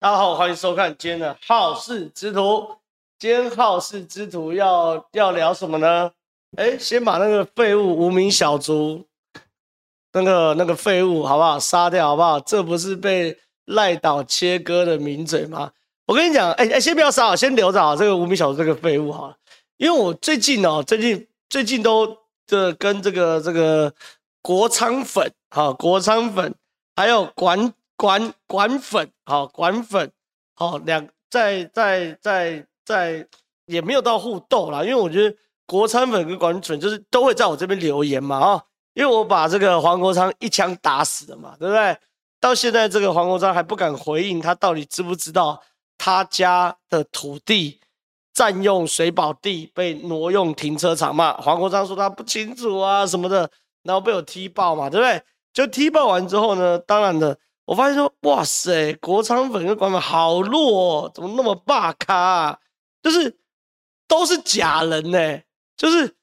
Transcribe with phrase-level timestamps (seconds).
[0.00, 2.68] 大家好，欢迎收看今天的好事之徒。
[3.18, 6.12] 今天好事之徒要要聊什么呢？
[6.56, 9.04] 哎，先把那个废物无名小卒，
[10.12, 11.58] 那个那个废物好不好？
[11.58, 12.38] 杀掉好不好？
[12.38, 15.72] 这不是被赖倒切割的名嘴吗？
[16.06, 17.96] 我跟你讲，哎哎，先不要杀，先留着啊。
[17.96, 19.36] 这个无名小卒这个废物哈，
[19.78, 23.92] 因为我最近哦，最近最近都这跟这个这个
[24.42, 26.54] 国昌粉哈，国昌粉
[26.94, 27.74] 还有管。
[27.98, 30.10] 管管粉好，管粉
[30.54, 33.26] 好，两在在在在
[33.66, 35.36] 也没有到互斗啦，因为我觉得
[35.66, 38.62] 国昌粉跟管粉就是都会在我这边留言嘛啊，
[38.94, 41.98] 因为我把这个黄国昌一枪打死了嘛，对不对？
[42.40, 45.60] 到现在这个黄国昌还不敢回应，他到底知不知道
[45.98, 47.80] 他家的土地
[48.32, 51.36] 占用水保地被挪用停车场嘛？
[51.38, 53.50] 黄国昌说他不清楚啊什么的，
[53.82, 55.20] 然后被我踢爆嘛，对不对？
[55.52, 57.36] 就踢爆完之后呢，当然的。
[57.68, 62.58] 我发现说，哇塞，国昌粉跟管粉好弱哦，怎么那么霸咖啊？
[63.02, 63.38] 就是
[64.06, 65.38] 都是假人呢，
[65.76, 66.16] 就是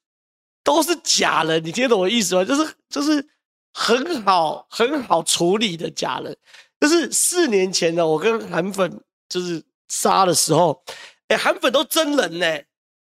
[0.63, 2.43] 都是假人，你听懂我意思吗？
[2.43, 3.23] 就是就是
[3.71, 6.35] 很好很好处理的假人。
[6.79, 10.83] 就是四年前呢，我跟韩粉就是杀的时候，
[11.27, 12.59] 哎，韩粉都真人呢，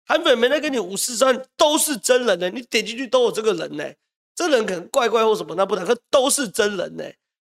[0.08, 2.50] 韩粉没在跟你五四三，都是真人呢。
[2.50, 3.86] 你点进去都有这个人呢，
[4.34, 7.04] 这人可能怪怪或什么，那不然，可都是真人呢。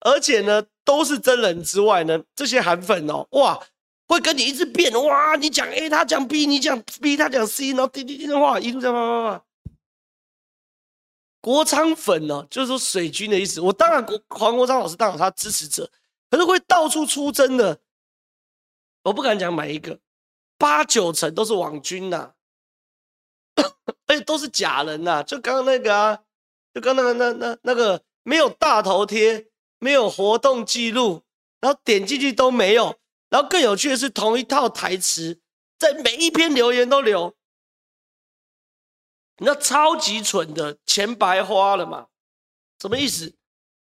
[0.02, 3.60] 而且呢，都是真人之外呢，这些韩粉哦，哇，
[4.08, 9.44] 会跟你一直变哇，你讲 A，他讲 B，你讲 B，他讲 C，然后滴滴滴的话，一路这样发发发。
[11.42, 13.60] 国昌粉哦，就是说水军的意思。
[13.60, 15.90] 我当然国黄国昌老师当然他支持者，
[16.30, 17.80] 可是会到处出征的，
[19.04, 20.00] 我不敢讲每一个，
[20.58, 22.34] 八九成都是网军呐、
[23.56, 23.64] 啊，
[24.08, 26.20] 而且都是假人呐、就刚刚那个啊，
[26.74, 29.48] 就刚那个那那那个没有大头贴。
[29.80, 31.24] 没有活动记录，
[31.60, 32.96] 然后点进去都没有，
[33.30, 35.40] 然后更有趣的是同一套台词
[35.78, 37.34] 在每一篇留言都留，
[39.38, 42.08] 那超级蠢的，钱白花了嘛？
[42.82, 43.34] 什么意思？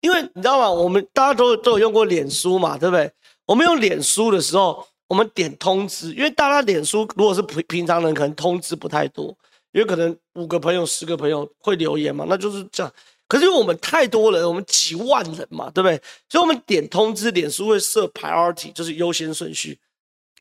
[0.02, 0.70] 因为你知道吗？
[0.70, 3.12] 我们大家都都有用过脸书嘛，对不对？
[3.46, 9.28] 我们用脸书的时候，我们点通知，因为大家脸书如果是平平常人，可能通知不太多，
[9.72, 12.94] 因为可能五个朋友、十个朋友会留言嘛，那就是这样。
[13.34, 16.00] 可是我们太多人，我们几万人嘛，对不对？
[16.30, 19.80] 所以我们点通知，脸书会设 priority，就是优先顺序。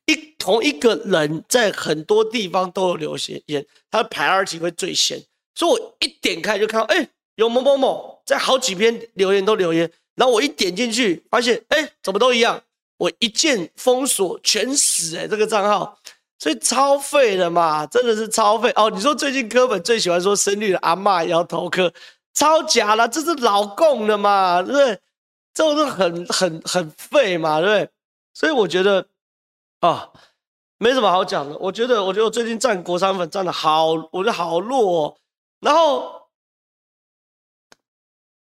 [0.04, 3.16] 一同一个人在很多地方都有留
[3.46, 5.18] 言，他的 priority 会最先。
[5.54, 12.62] 所以我一点开就看到，哎，有某某某在好几篇留言都留言，然后我一点进去，发现，哎，怎么都一样？
[12.98, 15.98] 我一键封锁，全死哎，这个账号，
[16.38, 18.90] 所以超废的嘛，真的是超废哦。
[18.90, 21.90] 你说最近柯粉最喜欢说深绿的阿嬷也要投柯。
[22.34, 25.00] 超假了，这是老共的嘛，对不对？
[25.54, 27.90] 这种是很很很废嘛，对不对？
[28.32, 29.06] 所以我觉得
[29.80, 30.10] 啊，
[30.78, 31.54] 没什么好讲的。
[31.58, 35.18] 我觉得，我觉得我最近站国昌粉站的好，我觉得好弱哦。
[35.60, 36.30] 然后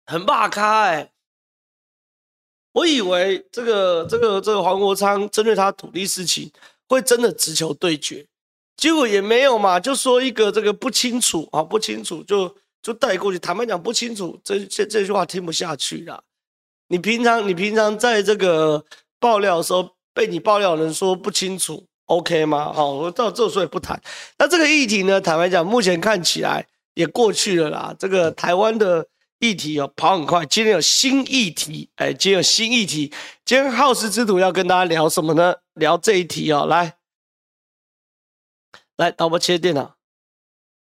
[0.06, 1.12] 很霸开，
[2.72, 6.50] 我以为这个这个这个黄国昌针对他土地事情
[6.88, 8.26] 会真的直球对决，
[8.78, 12.56] 结果也没有嘛，就说一个这个不清楚啊，不清楚就。
[12.84, 16.22] 就带过去，坦白讲不清楚，这这这句话听不下去啦。
[16.90, 18.86] 你平常你平常在这个
[19.20, 22.74] 爆料的时候，被你爆料人说不清楚，OK 吗？
[22.74, 24.00] 好，我到这时候也不谈。
[24.38, 27.96] 那这个议题呢，坦白讲，目前看起来也过去了啦。
[27.98, 29.08] 这个台湾的
[29.40, 30.46] 议题哦，跑很快。
[30.46, 33.14] 今天有新议题，哎，今天有新议题。
[33.46, 35.56] 今天好事之徒要跟大家聊什么呢？
[35.74, 36.98] 聊这一题哦，来，
[38.98, 39.96] 来，导播切电脑。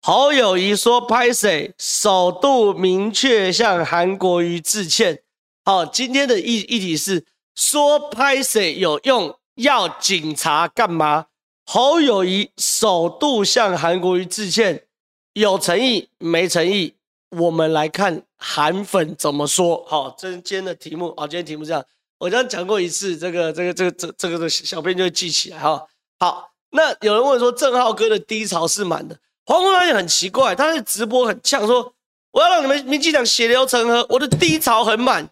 [0.00, 5.22] 侯友谊说：“拍谢，首度明确向韩国瑜致歉。”
[5.64, 7.24] 好，今天的议议题是
[7.56, 11.26] 说拍谢有用，要警察干嘛？
[11.64, 14.84] 侯友谊首度向韩国瑜致歉，
[15.32, 16.94] 有诚意没诚意？
[17.30, 19.84] 我们来看韩粉怎么说。
[19.88, 21.84] 好，这今天的题目，好，今天题目这样，
[22.18, 25.84] 我刚刚讲过一次，这个这个这个这这个的小编就会记起来哈。
[26.20, 29.18] 好，那有人问说，郑浩哥的低潮是满的。
[29.46, 31.94] 黄国昌也很奇怪，他的直播很呛，说
[32.32, 35.30] 我要让你们民进党血流成河，我的低潮很满。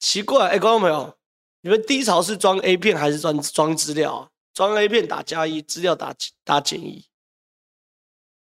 [0.00, 1.16] 奇怪，哎、观众朋友，
[1.62, 4.30] 你们低潮是装 A 片还是装装资料啊？
[4.52, 6.14] 装 A 片打加一，资料打
[6.44, 7.06] 打减一。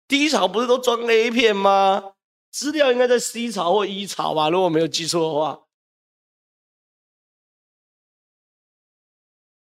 [0.08, 2.14] 低潮不是都装 A 片吗？
[2.52, 4.50] 资料应该在 C 槽或 E 槽吧？
[4.50, 5.62] 如果没有记错的话，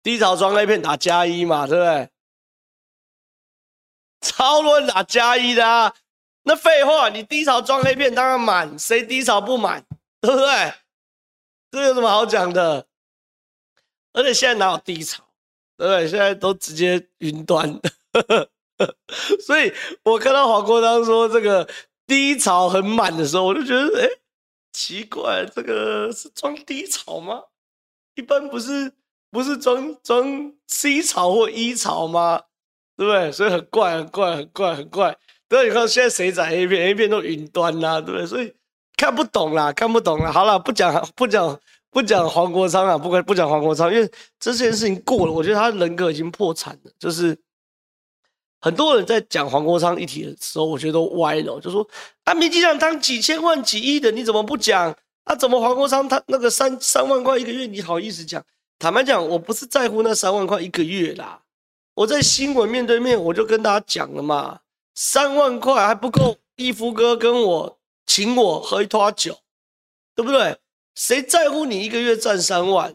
[0.02, 2.10] 低潮装 A 片打加一嘛，对不对？
[4.26, 5.94] 超多人打加一的啊，
[6.42, 9.84] 那废话，你低潮装黑片当然满，谁低潮不满，
[10.20, 10.74] 对不对？
[11.70, 12.86] 这有什么好讲的？
[14.12, 15.22] 而且现在哪有低潮，
[15.76, 16.08] 对不对？
[16.08, 17.80] 现在都直接云端，
[19.44, 21.68] 所以我看到黄国昌说这个
[22.06, 24.08] 低潮很满的时候，我就觉得，哎，
[24.72, 27.42] 奇怪，这个是装低潮吗？
[28.14, 28.90] 一般不是
[29.30, 32.44] 不是装装 C 潮或 E 潮吗？
[32.96, 33.30] 对不对？
[33.30, 35.16] 所以很怪，很怪，很怪，很怪。
[35.48, 38.26] 对，你看现在谁在 A 片？A 片都云端啦，对不对？
[38.26, 38.52] 所以
[38.96, 40.32] 看不懂啦，看不懂啦。
[40.32, 41.58] 好了，不讲不讲
[41.90, 44.10] 不讲黄国昌啊，不不讲黄国昌，因为
[44.40, 46.90] 这件事情过了，我觉得他人格已经破产了。
[46.98, 47.38] 就是
[48.60, 51.86] 很多人在讲黄国昌议题的时候，我觉得都歪了，就说
[52.24, 54.94] 啊，民进党当几千万几亿的，你怎么不讲？
[55.24, 58.42] 啊，怎么黄国昌他那个三三万块一个月，你好意思讲？
[58.78, 61.40] 坦白讲，我不是在乎那三万块一个月啦，
[61.96, 64.60] 我在新闻面对面我就跟大家讲了嘛。
[64.94, 69.38] 三万块还不够，义夫哥跟我请我喝一托酒，
[70.14, 70.58] 对不对？
[70.94, 72.94] 谁在乎你一个月赚三万，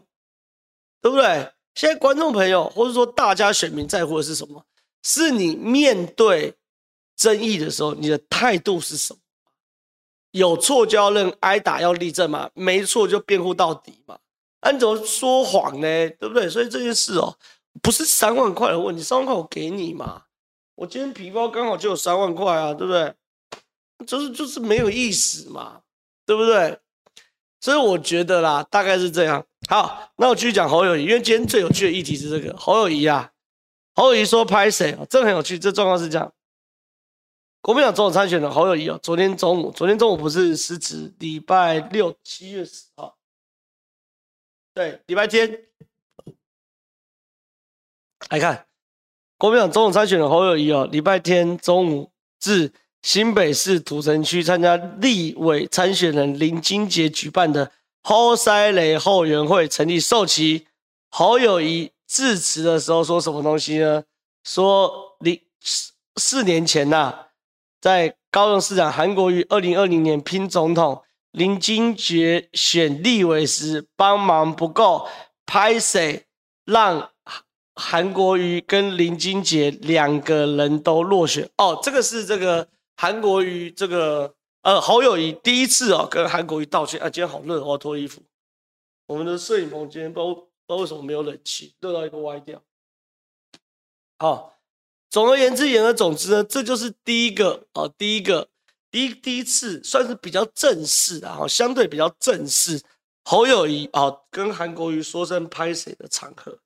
[1.00, 1.52] 对不对？
[1.74, 4.64] 现在观众朋友或者说大家选民在乎的是什么？
[5.02, 6.54] 是你面对
[7.16, 9.20] 争议的时候，你的态度是什么？
[10.30, 14.18] 有错就要认，挨打要立正嘛，没错就辩护到底嘛。
[14.62, 16.10] 那你怎么说谎呢？
[16.18, 16.48] 对不对？
[16.48, 17.36] 所以这件事哦，
[17.82, 20.22] 不是三万块的问题，三万块我给你嘛。
[20.76, 23.14] 我今天皮包刚好就有三万块啊，对不对？
[24.06, 25.82] 就是就是没有意思嘛，
[26.24, 26.78] 对不对？
[27.60, 29.44] 所以我觉得啦，大概是这样。
[29.68, 33.32] 好，那我继续讲侯友宜，因为今天最有趣的议题是这个侯友宜啊。
[33.94, 35.04] 侯友宜说拍谁啊？
[35.08, 35.58] 这很有趣。
[35.58, 36.32] 这状况是这样：
[37.60, 43.16] 国民党总统参选人侯友宜哦，昨天中午，昨天中午不是失职，礼拜六七月十号，
[44.74, 45.66] 对，礼拜天
[48.32, 48.64] 来看。
[49.36, 57.70] 国民党总统参选人侯友宜哦，礼拜天中午至新北市土城区参加立委参选人林金杰举办的
[58.02, 60.66] 侯赛雷后援会成立授旗。
[61.10, 64.02] 侯友宜致辞的时候说什么东西呢？
[64.44, 65.38] 说零
[66.16, 67.26] 四年前呐、啊，
[67.82, 71.02] 在高雄市长韩国瑜二零二零年拼总统，
[71.32, 75.06] 林金杰选立委时帮忙不够，
[75.44, 76.24] 拍谁
[76.64, 77.10] 让？
[77.74, 88.22] 韩国瑜跟林金杰两个人都落选哦，这个是这个韩国瑜这个呃侯友谊第一次哦跟韩国瑜道歉啊，今天好热，我要脱衣服。
[89.06, 92.62] 我们的摄影棚今天不知道不知道为什么没有冷气，热到一个歪掉。
[94.18, 94.58] 好，
[95.10, 98.48] 总而言之言而总之呢，这就是第一个哦，第一个
[98.90, 102.82] 第一第一次算是比较正式啊，相对比较正式，
[103.24, 106.58] 侯友谊啊跟韩国瑜说声拍谁的场合。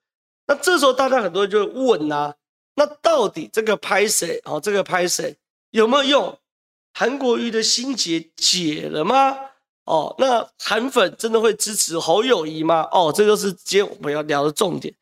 [0.46, 2.34] 那这时候，大家很多人就会问啊，
[2.76, 5.36] 那到底这个拍谁哦，这个拍谁
[5.70, 6.38] 有没有用？
[6.94, 9.36] 韩国瑜的心结解了吗？
[9.84, 12.88] 哦，那韩粉真的会支持侯友谊吗？
[12.90, 14.94] 哦，这就是今天我们要聊的重点。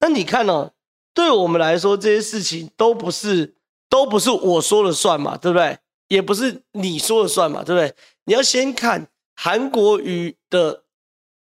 [0.00, 0.70] 那你看哦，
[1.12, 3.54] 对我们来说，这些事情都不是
[3.88, 5.78] 都不是我说了算嘛，对不对？
[6.08, 7.94] 也不是你说了算嘛，对不对？
[8.24, 9.06] 你要先看
[9.36, 10.82] 韩国瑜的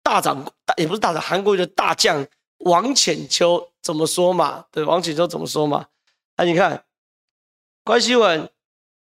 [0.04, 0.46] 大长，
[0.78, 2.26] 也不是大长，韩国瑜的大将。
[2.66, 4.66] 王浅秋怎么说嘛？
[4.72, 5.88] 对，王浅秋怎么说嘛？
[6.36, 6.84] 啊，你看，
[7.84, 8.50] 关系文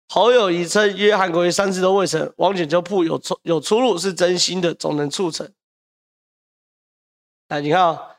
[0.07, 5.51] 侯友谊称约韩国瑜三次都未成，王浅秋铺有出有出入是真心的，总能促成。
[7.47, 8.17] 哎，你看啊、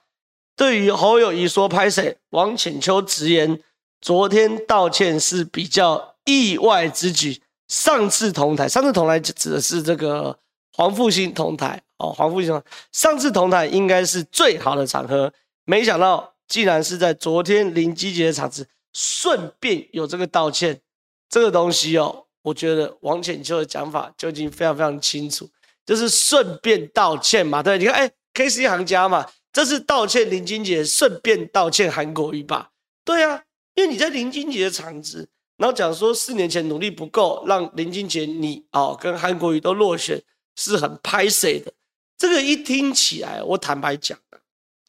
[0.57, 3.63] 对于侯友谊说拍谁，王浅秋直言，
[4.01, 7.41] 昨天道歉是比较意外之举。
[7.69, 10.39] 上次同台，上次同台指的是这个
[10.73, 11.83] 黄复兴同台。
[11.99, 12.63] 哦，黄复兴，
[12.93, 15.33] 上次同台应该是最好的场合，
[15.65, 20.81] 没想到竟然是在昨天林金杰的场子，顺便有这个道歉，
[21.29, 25.49] 这个东西哦，我觉得王浅秋的讲法就已经非常非常清楚，
[25.85, 32.71] 就是顺便道歉嘛，对，你看，哎，KC 行家嘛，这是道歉林金杰，顺便道歉韩国瑜吧，
[33.05, 33.43] 对啊，
[33.75, 40.23] 因为你在林金杰的场子，然后讲说四年前努力不够，让林金杰你哦跟韩国瑜都落选，
[40.57, 41.73] 是很拍谢的。
[42.19, 44.19] 这个一听起来，我坦白讲，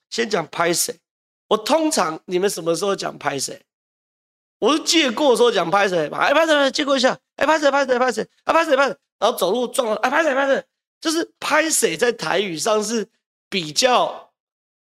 [0.10, 1.00] 先讲拍谁。
[1.50, 3.62] 我通常你们什么时候讲拍谁？
[4.60, 10.65] 我是借过说讲拍谢吧，哎拍谢，借过一下，哎拍谁拍谁拍谁，啊拍谁拍谁，然后走路撞了，哎拍谁拍谁，
[11.00, 13.07] 就是拍谁在台语上是
[13.50, 14.31] 比较，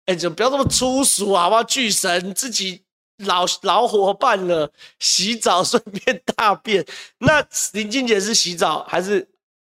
[0.05, 1.63] 哎就不要这么粗俗好不好？
[1.63, 2.83] 巨神自己
[3.17, 6.85] 老老伙伴了，洗澡顺便大便，
[7.17, 9.27] 那林俊杰是洗澡还是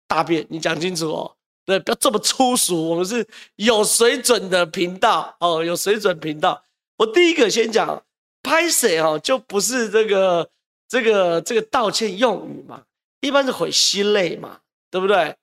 [0.06, 0.46] 大便？
[0.50, 1.36] 你讲清楚哦。
[1.70, 3.24] 对，不要这么粗俗，我们是
[3.54, 6.64] 有水准的频道哦，有水准频道。
[6.96, 8.02] 我第一个先讲
[8.42, 10.50] 拍谁哦，就不是这个
[10.88, 12.82] 这个这个道歉用语嘛，
[13.20, 14.58] 一般是毁心泪嘛，
[14.90, 15.36] 对不对？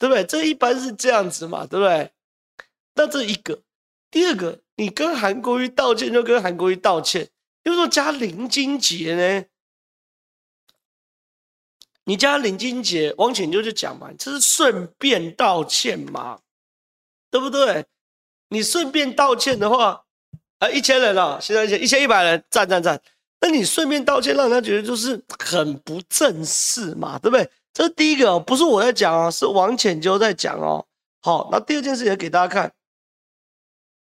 [0.00, 0.24] 对不对？
[0.24, 2.10] 这一般是这样子嘛，对不对？
[2.96, 3.60] 那这一个，
[4.10, 7.28] 第二个，你跟韩国瑜道歉就跟韩国瑜道歉，
[7.64, 9.44] 为什么加林金杰呢？
[12.04, 16.40] 你家林金杰，王浅秋就讲嘛，这是顺便道歉嘛，
[17.30, 17.86] 对不对？
[18.48, 20.04] 你顺便道歉的话，
[20.58, 23.00] 啊，一千人了，现在一千一千一百人，赞赞赞。
[23.40, 27.48] 那你顺便道歉，让人家觉得就是很不正式嘛，对不对？
[27.72, 30.84] 这是第一个，不是我在讲哦，是王浅秋在讲哦。
[31.22, 32.72] 好，那第二件事情给大家看，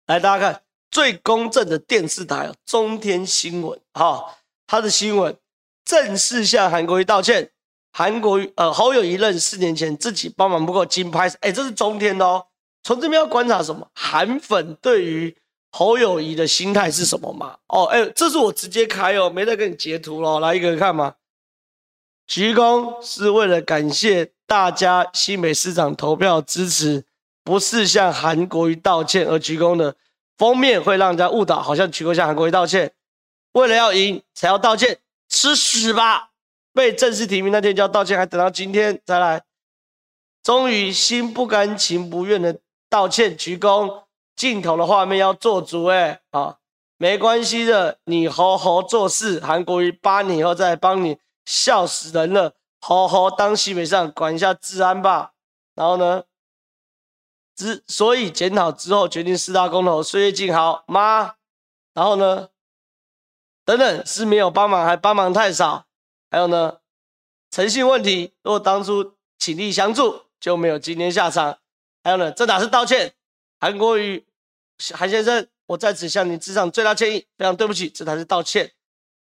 [0.07, 0.61] 来，大家看
[0.91, 4.37] 最公正的电视台中天新闻，哈，
[4.67, 5.35] 他的新闻
[5.83, 7.51] 正式向韩国瑜道歉。
[7.97, 12.45] 韩国瑜呃，侯友谊认四年前自己帮忙不够，金牌，哎，这是中天哦。
[12.83, 13.87] 从这边要观察什么？
[13.93, 15.33] 韩粉对于
[15.71, 17.55] 侯友谊的心态是什么嘛？
[17.69, 20.41] 哦，哎，这是我直接开哦，没得给你截图喽。
[20.41, 21.15] 来一个看嘛。
[22.27, 27.05] 鞠躬是为了感谢大家新北市长投票支持，
[27.45, 29.95] 不是向韩国瑜道歉而鞠躬的。
[30.37, 32.91] 封面会让人家误导，好像鞠躬向韩国瑜道歉，
[33.53, 34.99] 为了要赢才要道歉，
[35.29, 36.31] 吃屎吧！
[36.75, 39.41] 被正式提名那天就要道歉，还等到今天才来，
[40.43, 44.03] 终于心不甘情不愿的道歉鞠躬，
[44.35, 46.57] 镜头的画面要做足哎啊，
[46.97, 55.31] 没关系的，你好好做事，韩国瑜八年以后再帮你，笑死人了，好好当西北上管一下治安吧。
[55.75, 56.23] 然后呢，
[57.55, 61.35] 之所以检讨之后决定四大公投，岁月静好吗？
[61.93, 62.49] 然后呢，
[63.63, 65.84] 等等是没有帮忙，还帮忙太少。
[66.35, 66.79] 还有呢，
[67.49, 71.59] 诚信问题，如果当初倾力相助，就没有今天下场。
[72.03, 73.13] 还有呢，这哪是道歉？
[73.57, 74.21] 韩国瑜，
[74.93, 78.69] 韩先生，我在此向你致上最大歉意，非常对不起，这才是道歉，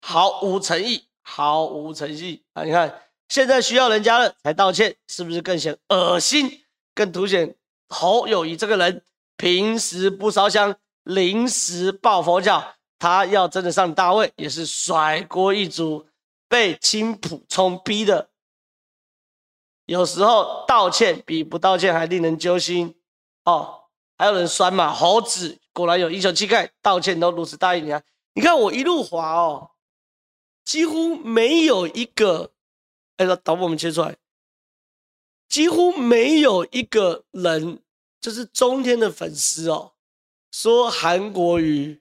[0.02, 2.64] 毫无诚意，毫无诚意啊！
[2.64, 6.64] 你看，现在需要人家了才道歉，是不是更显恶心？
[6.96, 7.56] 更凸显
[7.90, 9.04] 侯友谊这个人
[9.38, 16.08] 平时不烧香，临时抱佛脚，他要真的上大位，也是甩锅一族。
[16.54, 18.30] 被青埔冲逼的，
[19.86, 23.02] 有时候道歉比不道歉还令人揪心
[23.46, 23.86] 哦。
[24.20, 24.94] 还有人酸嘛？
[24.94, 27.82] 猴子果然有英雄气概，道歉都如此大义。
[27.82, 28.04] 凛然，
[28.36, 29.72] 你看我一路滑哦，
[30.64, 32.52] 几乎没有一个，
[33.18, 34.16] 哎，导播我们切出来，
[35.50, 37.82] 几乎没有一个人，
[38.22, 39.96] 就是中天的粉丝哦，
[40.52, 42.00] 说韩国瑜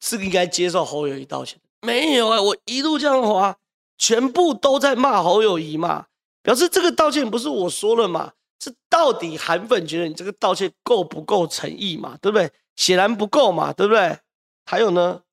[0.00, 1.61] 是应该接受侯友宜道歉。
[1.84, 3.58] 没有啊、我一路这样滑，
[3.98, 6.06] 全部都在骂侯友宜嘛，
[6.40, 12.52] 表示这个道歉不是我说了嘛，是到底韩粉觉得你这个道歉够不够诚意嘛，对不对？
[12.76, 14.16] 显然不够嘛，对不对？
[14.64, 15.24] 还有呢，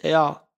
[0.00, 0.48] 谁要？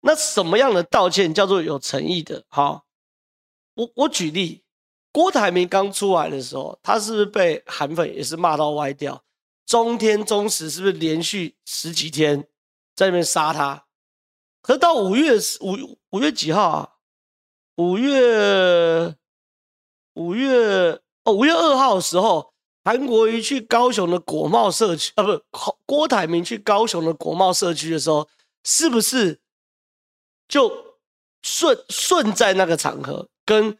[0.00, 2.44] 那什么样的道歉叫做有诚意的？
[2.48, 2.84] 好，
[3.74, 4.61] 我我举例。
[5.12, 9.22] 郭台铭刚出来的时候，他是不是被韩粉也是骂到歪掉？
[9.66, 12.48] 中天、中时是不是连续十几天
[12.96, 13.84] 在那边杀他？
[14.62, 16.88] 可是到五月五五月几号啊？
[17.76, 19.14] 五月
[20.14, 25.42] 五月哦，五月二号的时候，韩国瑜去高雄的国贸社区啊，不，
[25.84, 28.26] 郭台铭去高雄的国贸社区的时候，
[28.64, 29.40] 是不是
[30.48, 30.96] 就
[31.42, 33.76] 顺顺在那个场合跟？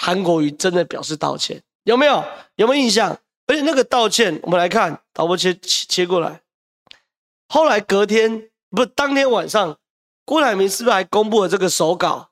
[0.00, 2.24] 韩国瑜真的表示道歉，有没有？
[2.54, 3.18] 有没有印象？
[3.48, 6.40] 而且那个道歉，我们来看，导播切切过来。
[7.48, 9.76] 后来隔天，不是当天晚上，
[10.24, 12.30] 郭台铭是不是还公布了这个手稿？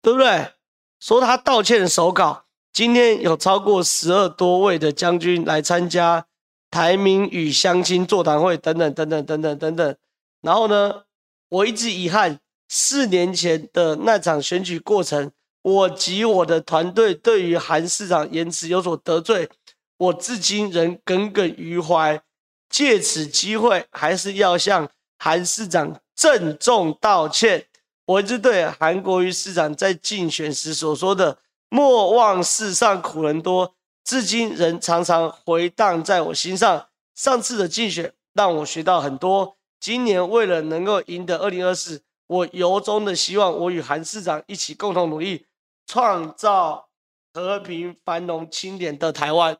[0.00, 0.52] 对不对？
[0.98, 6.26] 说他道歉的手稿，今天有超过十二多位的将军来参加
[6.70, 9.96] 台民与乡亲座谈会，等等等等等等等等。
[10.40, 11.02] 然后呢，
[11.48, 15.30] 我一直遗憾，四年前的那场选举过程。
[15.62, 19.48] 我及我的团队对于韩市长言辞有所得罪，
[19.96, 22.20] 我至今仍耿耿于怀。
[22.68, 27.66] 借此机会，还是要向韩市长郑重道歉。
[28.06, 31.38] 我一直对韩国瑜市长在竞选时所说的
[31.70, 36.88] “莫忘世上苦人多”，至今仍常常回荡在我心上。
[37.14, 45.44] 上次的竞选让我学到很多，今年为了能够赢得二零二四，我由衷的希望我与韩市长一起共同努力。
[45.92, 46.88] 创造
[47.34, 49.58] 和平、繁荣、清廉的台湾，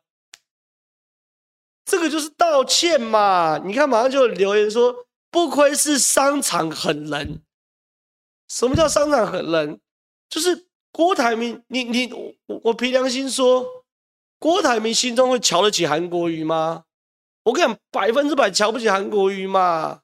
[1.85, 3.59] 这个就是道歉嘛？
[3.59, 7.43] 你看，马上就留言说，不愧是商场狠人。
[8.49, 9.79] 什么叫商场狠人？
[10.31, 12.11] 就是郭台铭，你你
[12.47, 13.85] 我我凭良心说，
[14.39, 16.87] 郭台铭心中会瞧得起韩国瑜吗？
[17.43, 20.01] 我跟你讲，百分之百瞧不起韩国瑜嘛。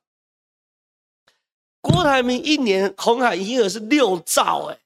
[1.81, 4.79] 郭台铭一年红海营业额是六兆，哎，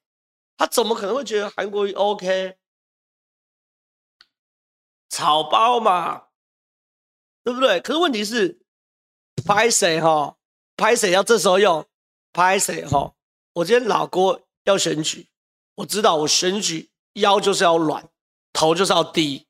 [0.63, 2.57] 他怎么可能会觉得韩国瑜 OK？
[5.09, 6.29] 草包嘛，
[7.43, 7.81] 对不对？
[7.81, 8.61] 可是问题是，
[9.45, 10.37] 拍谁哈？
[10.77, 11.85] 拍谁要这时候用？
[12.33, 13.13] 拍谁哈？
[13.55, 15.29] 我今天老郭要选举，
[15.75, 18.09] 我知道我选举腰就是要软，
[18.53, 19.49] 头就是要低，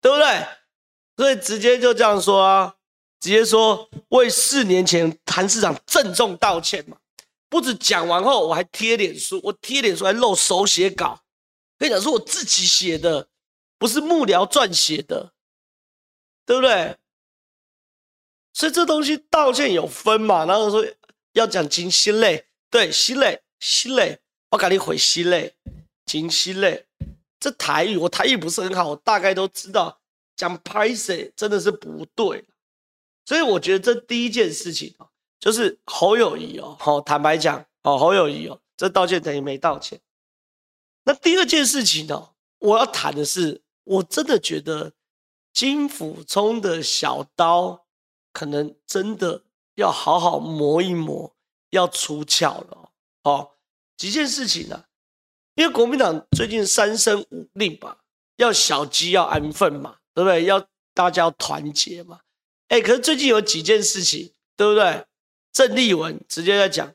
[0.00, 0.46] 对不对？
[1.16, 2.76] 所以直接就这样说啊。
[3.18, 6.98] 直接说为四年前谭市长郑重道歉嘛，
[7.48, 11.22] 不止讲完后我还贴脸书，我贴脸书还露手写稿，
[11.78, 13.28] 跟你讲说我自己写的，
[13.78, 15.32] 不是幕僚撰写的，
[16.44, 16.96] 对不对？
[18.52, 20.84] 所以这东西道歉有分嘛，然后说
[21.32, 24.18] 要讲金心泪，对，心泪，心泪，
[24.50, 25.54] 我赶紧回心泪，
[26.06, 26.86] 金心泪，
[27.38, 30.00] 这台语我台语不是很好，我大概都知道，
[30.34, 32.44] 讲拍谢真的是不对。
[33.26, 34.94] 所以我觉得这第一件事情，
[35.38, 40.00] 就是侯友谊哦，好坦白讲哦，侯友谊哦，这道歉等于没道歉。
[41.04, 44.92] 那第二件事情呢，我要谈的是，我真的觉得
[45.52, 47.86] 金溥聪的小刀
[48.32, 49.42] 可能真的
[49.76, 51.34] 要好好磨一磨，
[51.70, 52.90] 要出鞘了
[53.22, 53.52] 哦。
[53.96, 54.84] 几件事情呢，
[55.54, 57.98] 因为国民党最近三声五令吧，
[58.36, 60.44] 要小鸡要安分嘛，对不对？
[60.44, 62.20] 要大家团结嘛。
[62.68, 65.06] 哎，可是最近有几件事情，对不对？
[65.56, 66.92] 郑丽文直接在讲，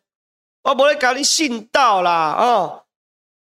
[0.61, 2.83] 我不会搞你信道啦，哦，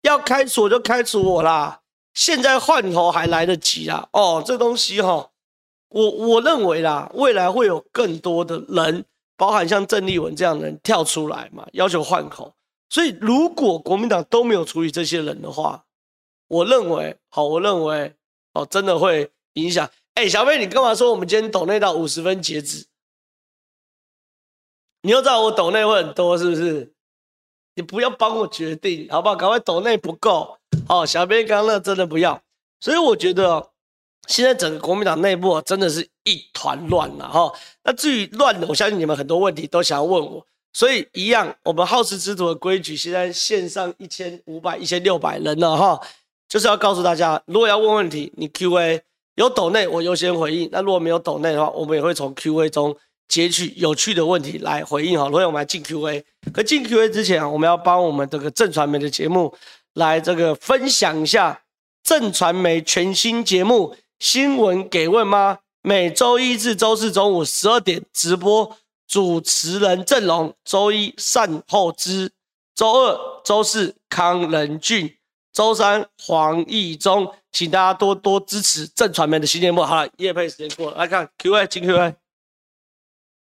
[0.03, 1.81] 要开除我就开除我啦，
[2.13, 5.29] 现在换头还来得及啦，哦，这东西哈、哦，
[5.89, 9.03] 我我认为啦，未来会有更多的人，
[9.35, 12.55] 包含像郑丽文这样的人跳出来嘛，要求换口。
[12.89, 15.83] 所以如果国民党都没有处理这些人的话，
[16.47, 18.15] 我认为，好，我认为，
[18.53, 19.89] 哦，真的会影响。
[20.13, 22.85] 哎、小妹，你干嘛说我们今天抖内到五十分截止？
[25.01, 26.91] 你又知道我抖内会很多，是不是？
[27.75, 29.35] 你不要帮我决定，好不好？
[29.35, 30.57] 赶快抖内不够
[30.89, 31.05] 哦。
[31.05, 32.41] 小编刚刚那真的不要，
[32.81, 33.69] 所以我觉得
[34.27, 37.53] 现在整个国民党内部真的是一团乱了哈。
[37.83, 46.01] 那至于乱的，我相信你们很多问题都想要问我，所以一样，我们好事之徒的规矩，现在线上一千五百、一千六百人了哈，
[46.49, 49.01] 就是要告诉大家，如果要问问题，你 Q&A。
[49.35, 50.67] 有抖内，我优先回应。
[50.69, 52.93] 那如果没有抖内的话，我们也会从 Q&A 中
[53.29, 55.29] 截取有趣的问题来回应哈。
[55.29, 56.25] 所以我们来进 Q&A。
[56.51, 59.55] 可进 Q&A 之前啊，我们要帮我们这个正传媒的节目
[59.93, 61.61] 来这个分享一下
[62.03, 65.59] 正传媒全新节目《新闻给问吗》。
[65.81, 68.75] 每周一至周四中午十二点直播，
[69.07, 72.29] 主持人阵容：周一善后之，
[72.75, 75.15] 周二、周四康仁俊。
[75.51, 79.81] 周三黄义忠，请大家多多支持正传媒的新节目。
[79.81, 82.13] 好了，夜配时间过了，来看 Q&A 进 Q&A。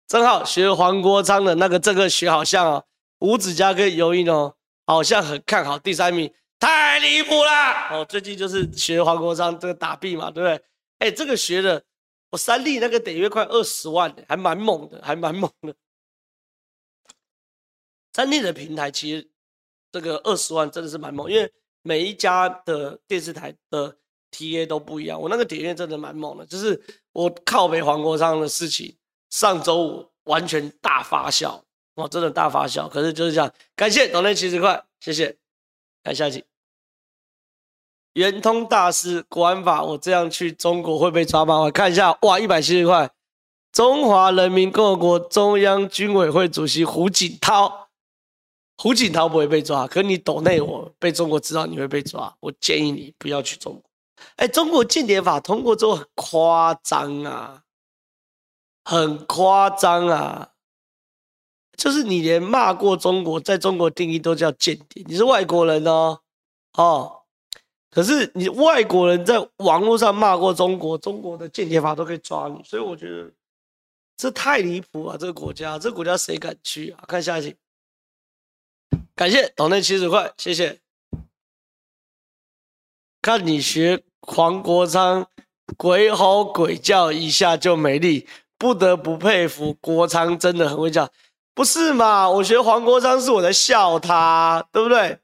[0.06, 2.84] 正好学黄国昌的那个这个学好像哦，
[3.20, 4.54] 吴子嘉跟尤英哦，
[4.86, 7.50] 好像很看好第三名，太离谱了
[7.90, 8.04] 哦。
[8.04, 10.64] 最近就是学黄国昌这个打币嘛，对不对？
[10.98, 11.82] 哎，这个学的
[12.30, 15.74] 我三立那个点阅快二十万，还蛮猛的，还蛮猛的。
[18.12, 19.30] 三立的平台其实
[19.90, 21.52] 这个二十万真的是蛮猛，因为。
[21.86, 23.94] 每一家的电视台的
[24.30, 28.96] TA 都不一样，我那个点阅真的蛮猛的，就是我靠北黄国昌的事情，
[29.34, 31.60] 上周五完全大发笑，
[31.96, 32.88] 哇，真的大发笑。
[32.88, 35.36] 可是就是这样，感谢抖内七十块，谢谢。
[36.04, 36.44] 看下集，
[38.12, 41.58] 圆通大师国安法，我这样去中国会被抓吗？
[41.58, 43.10] 我看一下，哇，一百七十块。
[43.72, 47.88] 中华人民共和国中央军委会主席胡锦涛。
[48.76, 53.82] 胡锦涛不会被抓，可你抖内我被中国知道你会被抓，我建议你不要去中国。
[54.36, 57.63] 哎，中国间谍法通过之后很夸张啊，
[58.84, 60.52] 很夸张啊，
[61.76, 66.20] 就是你连骂过中国，在中国定义都叫间谍，你是外国人哦，
[66.74, 67.22] 哦，
[67.90, 73.32] 可是你外国人在网络上骂过中国，中国的间谍法都可以抓你，所以我觉得
[74.16, 77.04] 这太离谱了，这个国家，这个国家谁敢去啊？
[77.08, 77.56] 看下一集。
[79.16, 80.80] 感谢抖内七十块，谢谢。
[83.22, 85.28] 看你学黄国昌，
[85.76, 91.10] 鬼吼鬼叫一下就没力，不得不佩服郭昌真的很会叫，
[91.54, 92.28] 不是嘛？
[92.30, 95.18] 我学黄国昌是我在笑他，对不对？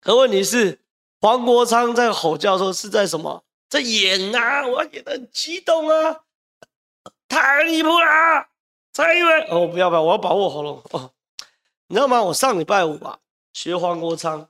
[0.00, 0.80] 可问题是，
[1.20, 3.44] 黄国昌在吼叫的时候是在什么？
[3.68, 4.66] 在演啊！
[4.66, 6.22] 我演得很激动啊！
[7.28, 8.48] 太离谱了！
[8.92, 11.12] 蔡英文，哦，不要不要，我要保护喉咙哦。
[11.86, 12.22] 你知道吗？
[12.22, 13.20] 我上礼拜五吧，
[13.52, 14.48] 学黄国昌。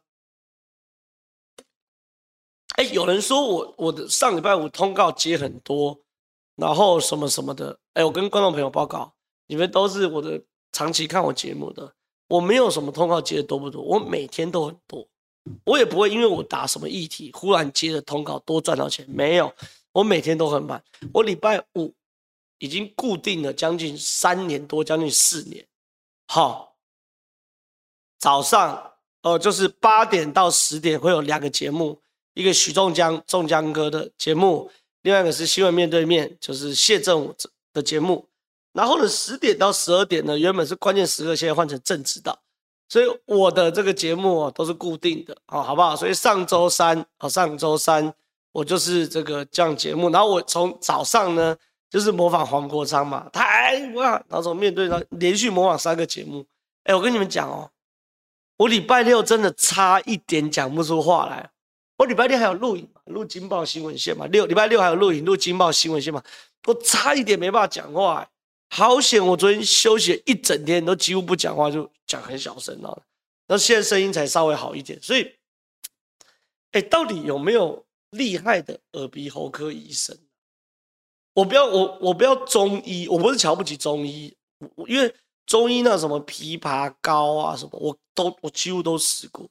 [2.77, 6.01] 哎，有人说我我的上礼拜五通告接很多，
[6.61, 7.77] 然后什么什么的。
[7.95, 9.13] 哎，我跟观众朋友报告，
[9.47, 10.41] 你们都是我的
[10.73, 11.93] 长期看我节目的，
[12.29, 15.09] 我没有什么通告接的多不多，我每天都很多，
[15.65, 19.53] 我也不会因为我打什么议题，忽然接的通告多赚到钱，没有，
[19.93, 20.83] 我每天都很满。
[21.13, 21.93] 我礼拜五
[22.59, 25.67] 已经固定了将近三年多，将近四年。
[26.29, 26.77] 好，
[28.19, 28.93] 早上
[29.23, 32.01] 呃就是八点到十点会有两个节目，
[32.35, 34.71] 一个许仲江仲江哥的节目，
[35.03, 37.35] 另外一个是新闻面对面，就是谢震武
[37.73, 38.27] 的节目。
[38.73, 42.39] 然后呢，十点到十二点呢，原本是关键时刻，现在换成正知道，
[42.89, 45.97] 所以我的这个节目哦都是固定的，好，好不好？
[45.97, 48.15] 所以上周三啊，上周三
[48.53, 51.57] 我就是这个这样节目，然后我从早上呢
[51.89, 56.47] 就是模仿黄国昌嘛，台哇，然后从面对他连续模仿三个节目，
[56.85, 57.69] 哎，我跟你们讲哦，
[58.59, 61.51] 我礼拜六真的差一点讲不出话来，
[61.97, 66.23] 我礼拜六还有录影，录金报新闻线嘛，六礼拜六还有录影录金报新闻线嘛，
[66.67, 68.29] 我差一点没办法讲话。
[68.73, 69.27] 好险！
[69.27, 73.03] 我昨天休息一整天，都几乎不讲话，就讲很小声了。
[73.49, 74.97] 那现在声音才稍微好一点。
[75.03, 75.29] 所以，
[76.71, 80.17] 哎，到底有没有厉害的耳鼻喉科医生？
[81.35, 84.33] 我不要，我我不要中医，我不是瞧不起中医，
[84.87, 85.13] 因为
[85.47, 89.51] 中医那什么枇杷膏啊什么，我都我几乎都试过。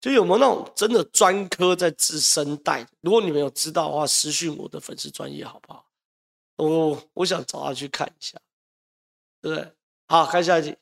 [0.00, 2.86] 就有没有那种真的专科在治声带？
[3.00, 5.86] 如果你们有知道的话，私讯我的粉丝专业好不好？
[6.56, 8.40] 我我想找他去看一下。
[9.40, 9.72] 对，
[10.06, 10.76] 好，看下一集。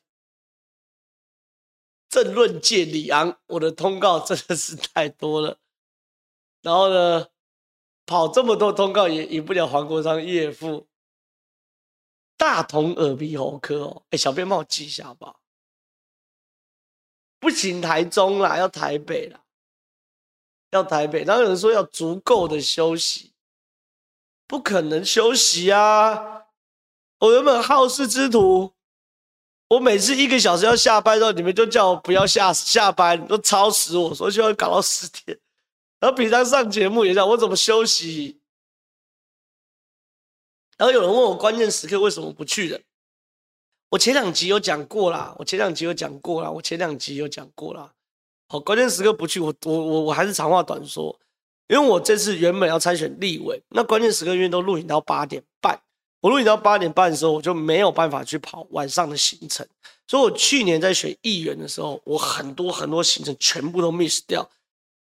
[2.09, 5.57] 政论界李昂，我的通告真的是太多了。
[6.61, 7.27] 然后呢，
[8.05, 10.87] 跑这么多通告也赢不了黄国昌岳父。
[12.35, 15.38] 大同耳鼻喉科哦，哎，小编帮我记一下好不好
[17.39, 17.49] 不？
[17.49, 19.41] 行，台中啦，要台北啦，
[20.71, 21.23] 要台北。
[21.23, 23.33] 然后有人说要足够的休息，
[24.45, 26.45] 不可能休息啊。
[27.19, 28.73] 我原本好事之徒，
[29.69, 35.39] 我每次一个小时要下班的时候，你们就叫我不要下下班，都超时我，说就要搞到十点。
[35.99, 38.39] 然后平常上节目也讲我怎么休息。
[40.77, 42.81] 然后有人问我关键时刻为什么不去的，
[43.89, 47.91] 我前两集有讲过啦，我前两集有讲过啦，我前两集有讲过啦。
[48.47, 51.17] 好，关键时刻不去，我我我我还是长话短说，
[51.67, 55.79] 因为我这次原本要参选立委，那关键时刻因为都录影到八点半。
[56.21, 59.65] 我录影到八点半的时候，我就没有办法去跑晚上的行程，
[60.05, 64.47] 所以我去年在选议员的时候，我很多很多行程全部都 miss 掉。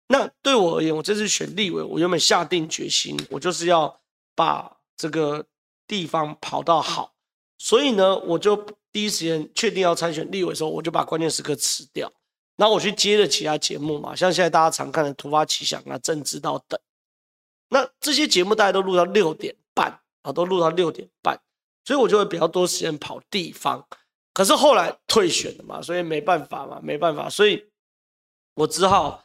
[0.10, 4.00] 那对我而言，我这次选立委，我原本下定决心，我就是要
[4.36, 5.45] 把这个
[5.88, 7.13] 地方跑到好，
[7.57, 8.55] 所以呢，我就
[8.91, 12.11] 第一时间确定要参选立委的时候，我就把关键时刻辞掉，
[12.55, 16.79] 然后我去接了其他节目嘛，像现在大家常看的《突发奇想》啊、《政治道》等，
[17.69, 19.99] 那这些节目大家都录到六点半。
[20.25, 21.39] 啊，都录到六点半，
[21.83, 23.87] 所以我就会比较多时间跑地方。
[24.33, 27.63] 可是后来退选了嘛，所以没办法嘛，没办法，所以
[28.55, 29.23] 我只好，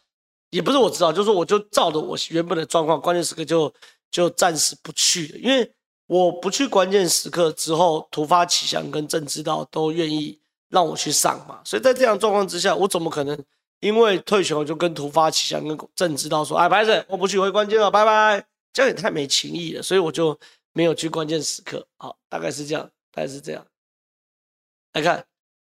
[0.50, 3.72] 也不是我知道，就是我就照着我原本的状况，关键时刻就
[4.10, 5.38] 就暂时不去了。
[5.38, 5.72] 因为
[6.10, 10.36] 我不去关键时刻之后，突发奇想跟郑知道都愿意
[10.68, 13.38] 让我去上嘛，所以在这样状况之下，我怎么可能
[13.78, 20.36] 因为退选我就跟突发奇想跟郑知道说，哎，白子，我不去回关键了，拜拜，这样也太没情义了，所以我就。
[20.72, 23.66] 没有去关键时刻，好，大概是这样，大概是这样。
[24.92, 25.26] 来看，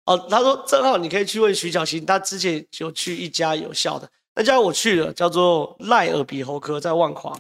[0.06, 7.36] 哦，他说正好你可以去问徐小新，他之前有去一家有效的，那家我去了，叫做赖耳鼻喉科，在万华，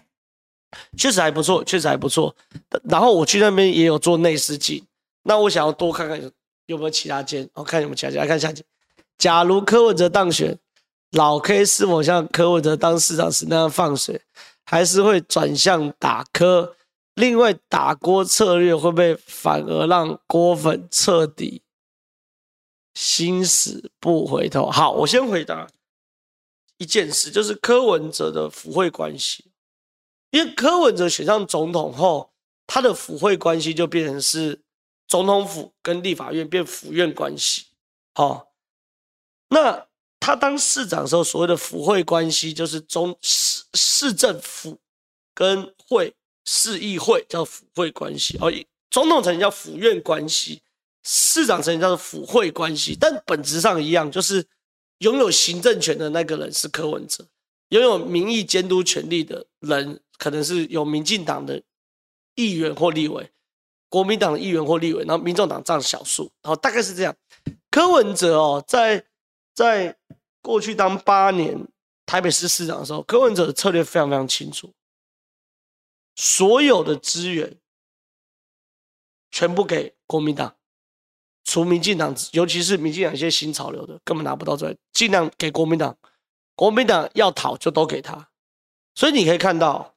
[0.97, 2.35] 确实还不错，确实还不错。
[2.83, 4.85] 然后我去那边也有做内视镜，
[5.23, 6.31] 那我想要多看看有
[6.65, 8.19] 有没有其他间，我看有没有其他间。
[8.19, 8.63] 来看下集，
[9.17, 10.57] 假如柯文哲当选，
[11.11, 14.21] 老 K 是否像柯文哲当市长时那样放水，
[14.65, 16.75] 还是会转向打柯？
[17.15, 21.61] 另外，打郭策略会不会反而让郭粉彻底
[22.95, 24.71] 心死不回头？
[24.71, 25.67] 好，我先回答
[26.79, 29.45] 一件事，就是柯文哲的府会关系。
[30.33, 32.33] 因为柯文哲选上总统后，
[32.67, 34.61] 他的府会关系就变成是
[35.07, 37.67] 总统府跟立法院变府院关系。
[38.15, 38.51] 好，
[39.49, 39.87] 那
[40.19, 44.79] 他当市长的时候，所谓的府会关系就是中市市政府
[45.33, 46.13] 跟会。
[46.45, 48.51] 市议会叫府会关系，哦，
[48.91, 50.61] 总统层叫府院关系，
[51.01, 54.45] 市长层叫做府会关系，但本质上一样，就是
[54.97, 57.25] 拥有行政权的那个人是柯文哲，
[57.69, 61.61] 拥有民意监督权力的人可能是有民进党的
[62.35, 63.31] 议员或立委，
[63.89, 67.15] 国民党的议员或立委，然后民众党占少数，然后大概是这样。
[67.69, 69.05] 柯文哲哦，在
[69.53, 69.97] 在
[70.41, 71.67] 过去当八年
[72.05, 74.73] 台北市市长的时候，柯文哲的策略非常非常清楚。
[76.15, 77.57] 所有的资源
[79.31, 80.55] 全部给国民党，
[81.43, 85.97] 除民进党，尤其是民进党一些新潮流的，根本拿不到出来，尽量给国民党。
[86.55, 88.29] 国民党要讨就都给他。
[88.93, 89.92] 所以你可以看到，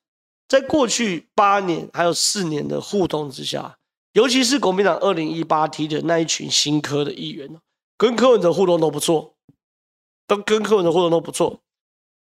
[0.49, 3.79] 在过去八年还有四年的互动之下，
[4.13, 7.61] 尤其是国民党二零一八提的那一群新科的议员，
[7.97, 9.35] 跟柯文哲互动都不错，
[10.27, 11.61] 都跟柯文哲互动都不错。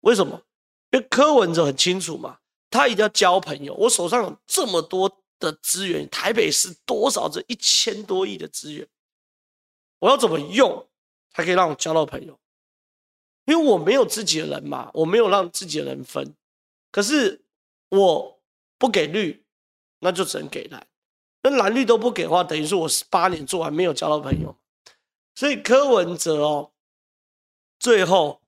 [0.00, 0.42] 为什么？
[0.90, 2.38] 因为柯文哲很清楚嘛，
[2.70, 3.74] 他一定要交朋友。
[3.74, 8.86] 我手上有这么多的资源，台北市多少这一千多亿的资源，
[9.98, 10.86] 我要怎么用
[11.32, 12.38] 才可以让我交到朋友？
[13.46, 16.34] 因为我没有自己的人嘛，我没有让自己的人分。
[16.90, 17.44] 可是
[17.88, 18.40] 我
[18.78, 19.44] 不给绿，
[20.00, 20.86] 那就只能给蓝。
[21.42, 24.56] 那蓝绿都不给的话，等于说我十八年做完没有交到朋友。
[25.34, 26.72] 所以柯文哲哦，
[27.78, 28.42] 最后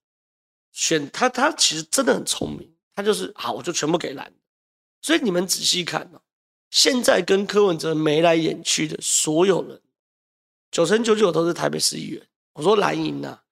[0.72, 2.74] 选他，他其实真的很聪明。
[2.94, 4.32] 他就是好，我就全部给蓝。
[5.00, 6.20] 所以你们仔细看哦，
[6.70, 9.80] 现在跟柯文哲眉来眼去的所有人，
[10.72, 12.26] 九成九九都是台北市议员。
[12.54, 13.42] 我说蓝营呐，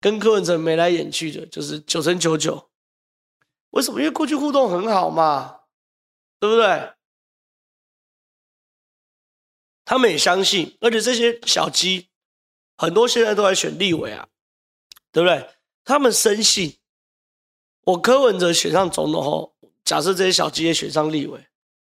[0.00, 2.68] 跟柯文哲眉来眼去的，就是九成九九。
[3.74, 3.98] 为什么？
[4.00, 5.60] 因为过去互动很好嘛，
[6.38, 6.92] 对不对？
[9.84, 12.08] 他们也相信，而且这些小鸡
[12.76, 14.28] 很多现在都在选立委啊，
[15.10, 15.50] 对不对？
[15.84, 16.76] 他们深信，
[17.82, 21.44] 我柯文哲选上总统后，假设这些小鸡也选上立委，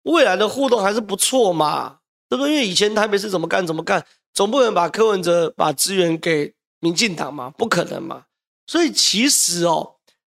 [0.04, 2.54] 未来的互动还是不错嘛，对不对？
[2.54, 8.26] 因为以前台北市怎么干怎么干，总不能把柯文哲把资源给民进党嘛，不可能嘛。
[8.66, 9.95] 所以其实哦，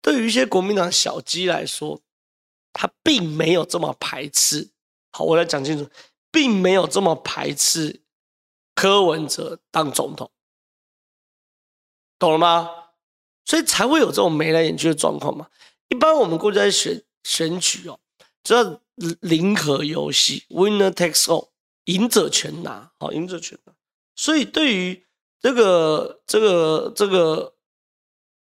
[0.07, 2.01] 对于一些国民党小鸡来说，
[2.73, 4.71] 他并没有这么排斥。
[5.11, 5.91] 好，我来讲清楚。
[6.33, 8.03] 并没有这么排斥
[8.75, 10.31] 柯文哲当总统，
[12.19, 12.69] 懂了吗？
[13.47, 15.49] 所以才会有这种眉来眼去的状况嘛。
[15.89, 17.99] 一般我们国家在选选举哦，
[18.45, 18.83] 叫
[19.21, 21.49] 零和游戏 （winner takes all），
[21.87, 23.73] 赢者全拿，好，赢者全拿。
[24.15, 25.07] 所以对于
[25.41, 27.56] 这个这个这个，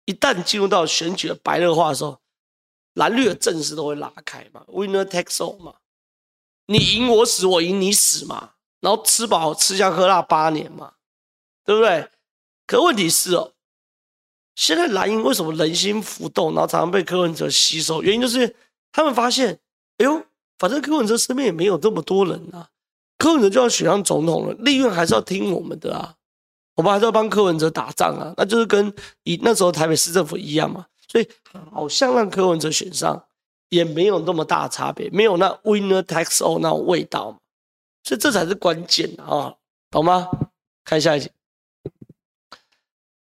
[0.09, 2.19] 一旦进入到选举的白热化的时候，
[2.95, 5.75] 蓝绿的阵势都会拉开嘛，winner takes all 嘛。
[6.65, 10.93] 你赢我死，我赢你死嘛，然后吃饱吃香喝辣八年嘛，
[11.63, 12.09] 对不对？
[12.65, 13.53] 可问题是哦，
[14.55, 18.01] 现在蓝营为什么人心浮动，然后常常被柯文哲吸收？
[18.01, 18.55] 原因就是
[18.91, 19.59] 他们发现，
[19.99, 20.25] 哎呦，
[20.57, 22.71] 反正柯文哲身边也没有这么多人啊，
[23.19, 26.15] 柯文哲就要选上总统了，利润还是要听我们的啊，
[26.79, 31.27] 我们还是要帮柯文哲打仗啊，那就是跟以那时候台北市政府一样嘛，所以
[31.73, 33.21] 好像让柯文哲选上。
[33.69, 37.37] 也没有那么大差别，没有那 winner takes all 那种味道嘛，
[38.03, 39.53] 所以这才是关键啊，
[39.91, 40.27] 懂吗？
[40.83, 41.29] 看下一集。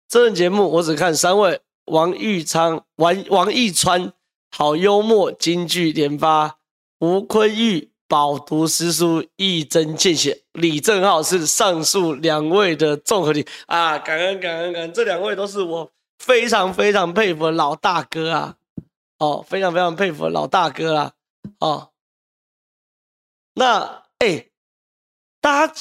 [0.09, 4.11] 这档节目我只看三位：王玉昌、王王义川，
[4.51, 6.57] 好幽默，金句连发；
[7.01, 13.99] 吴坤玉饱读诗书，一针见血；李正浩是上述两位的综合体啊！
[13.99, 18.57] 感恩感恩感恩，这两位都是我非常非常佩服的老大哥啊！
[19.19, 21.13] 哦，非常非常佩服老大哥啦！
[21.61, 21.91] 哦，
[23.55, 24.47] 那哎，
[25.41, 25.75] 大家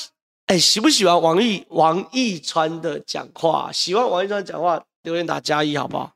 [0.47, 3.71] 哎喜不喜欢王毅王义川的讲话？
[3.71, 6.11] 喜欢王义川讲话，留言打加一好不好？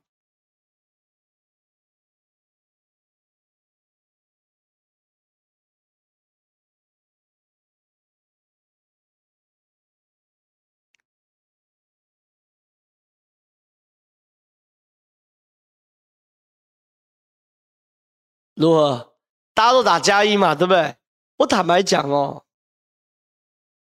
[18.61, 19.09] 如何？
[19.53, 20.95] 大家都打加一嘛，对不对？
[21.37, 22.45] 我坦白讲哦，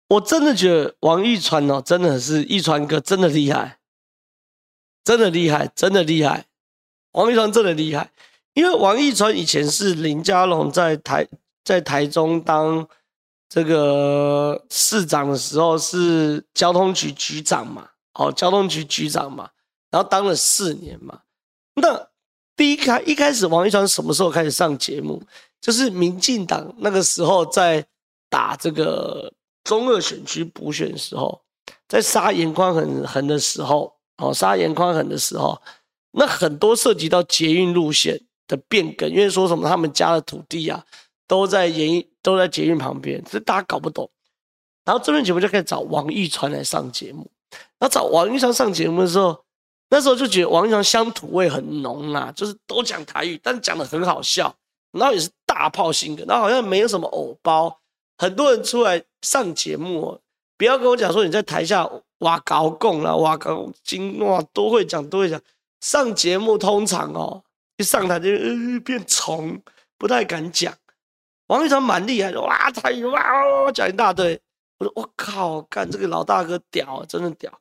[0.08, 3.80] 我真的觉得王一川哦，真的是一川哥，真的厉害，
[5.04, 6.46] 真的厉害，真的厉害。
[7.12, 8.12] 王一川真的厉害，
[8.54, 11.28] 因为王一川以前是林佳龙在台
[11.66, 12.88] 在台中当
[13.50, 19.50] 这个市长的时候是交通局局长嘛，哦，交通局局长嘛，
[19.92, 21.24] 然后当了四年嘛，
[21.76, 22.09] 那。
[22.60, 25.24] 第一开一开始，王义川什么时候开始上节目？
[25.62, 27.86] 就是民进党那个时候在
[28.30, 29.32] 打这个
[29.64, 31.40] 中二选区补选的时候，
[31.88, 35.58] 在杀严宽恒恒的时候，哦，杀严宽恒的时候，
[36.12, 40.86] 那很多涉及到捷运路线的变更，因为说什么他们家的土地啊
[41.30, 44.12] 都在演都在捷运旁边，所以大家搞不懂。
[44.84, 47.32] 然后这边节目就开始找王义川来上节目。
[47.78, 49.46] 然后找王义川上节目的时候。
[49.90, 54.56] 那时候就觉得王义川乡土味很浓啊，就是都讲台语，但是讲得很好笑，
[54.92, 57.80] 然后也是大炮性格，然后好像没有什么偶包。
[58.18, 60.20] 很多人出来上节目，
[60.58, 65.42] 不要跟我讲说你在台下哇高共啦，哇高金哇都会讲都会讲。
[65.82, 67.42] 上节目通常哦，
[67.78, 69.60] 一上台就呃变虫，
[69.98, 70.74] 不太敢讲。
[71.48, 73.22] 王义川蛮厉害的，哇台语哇
[73.74, 74.40] 讲一大堆。
[74.78, 77.52] 我说我靠，干这个老大哥屌，真的屌。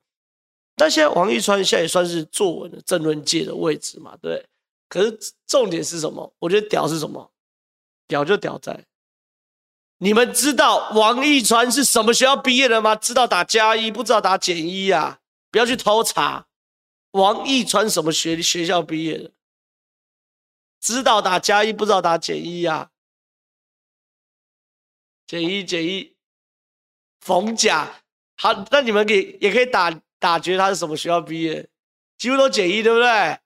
[0.78, 4.46] 但现在王一川现在也算是坐稳了政论界的位置嘛，对。
[4.88, 6.32] 可是重点是什么？
[6.38, 7.30] 我觉得屌是什么？
[8.06, 8.86] 屌就屌在，
[9.98, 12.96] 你们知道王一川是什么学校毕业的吗？
[12.96, 15.18] 知道打加一，不知道打减一啊？
[15.50, 16.46] 不要去偷查。
[17.10, 19.32] 王一川什么学学校毕业的？
[20.80, 22.90] 知道打加一，不知道打减一啊？
[25.26, 26.14] 减一减一，
[27.20, 28.02] 逢甲。
[28.36, 31.68] 好，那你们给也可以打打觉他是什么学校毕业，
[32.16, 33.40] 几乎都减一，对不对？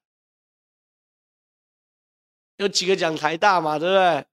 [2.56, 4.26] 有几个讲台大嘛，对不对？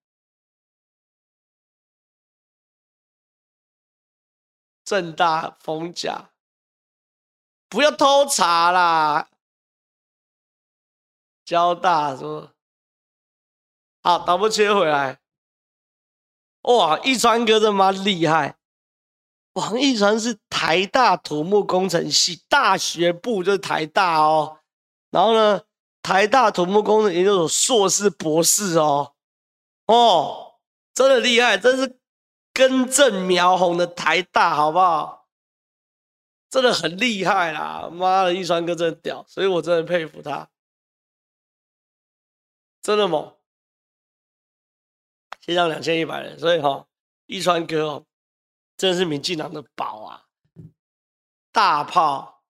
[4.83, 6.31] 政大、逢甲，
[7.67, 9.29] 不要偷查啦！
[11.43, 12.53] 交大说
[14.01, 15.19] 好，导播切回来。
[16.61, 18.58] 哇，一川哥这么厉害！
[19.59, 24.59] 王一川是台大土木工程系大学部，就是台大哦。
[25.11, 25.61] 然后呢，
[26.01, 29.13] 台大土木工程研究所硕士、博士哦。
[29.85, 30.55] 哦，
[30.93, 31.99] 真的厉害，真是
[32.53, 35.27] 根正苗红的台大，好不好？
[36.49, 37.89] 真的很厉害啦！
[37.91, 40.49] 妈的，一川哥真屌，所以我真的佩服他，
[42.81, 43.35] 真的猛。
[45.41, 46.87] 线上两千一百人，所以哈、哦，
[47.27, 48.05] 一川哥哦。
[48.79, 50.23] 真是民进党的宝啊！
[51.51, 52.43] 大炮，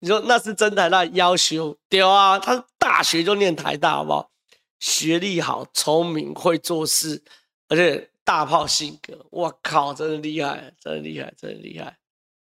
[0.00, 2.40] 你说那是真台大要求屌啊！
[2.40, 4.32] 他大学就念台大，好不好？
[4.80, 7.22] 学历好，聪明，会做事，
[7.68, 11.96] 而且大炮性格，我靠，真的厉害，真的厉害，真的厉害，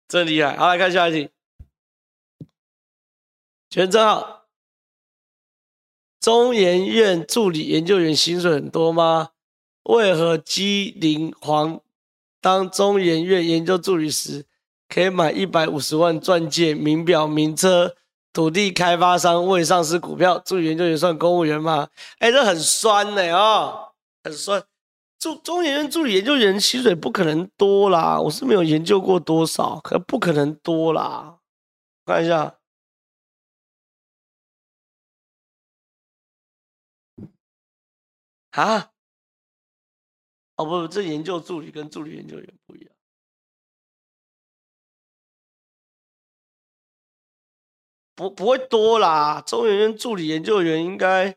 [0.08, 0.56] 真的厉害！
[0.56, 1.32] 好，来看下一题。
[3.72, 4.46] 全真好，
[6.20, 9.32] 中研院助理研究员薪水很多吗？
[9.82, 11.82] 为何机灵黄？
[12.44, 14.46] 当中研院研究助理时，
[14.90, 17.96] 可以买一百五十万钻戒、名表、名车。
[18.34, 21.88] 土地开发商未上市股票，助理研究员算公务员吗？
[22.18, 24.62] 哎、这很酸呢、欸、哦，很酸。
[25.20, 31.38] 助中研院助理研究员薪水不可能多啦，我是没有研究过多少，可不可能多啦。
[32.06, 32.58] 看一下，
[38.52, 38.93] 啊？
[40.56, 42.90] 哦不不，这研究助理跟助理研究员不一样，
[48.16, 49.42] 不不会多啦。
[49.42, 51.36] 中研院助理研究员应该，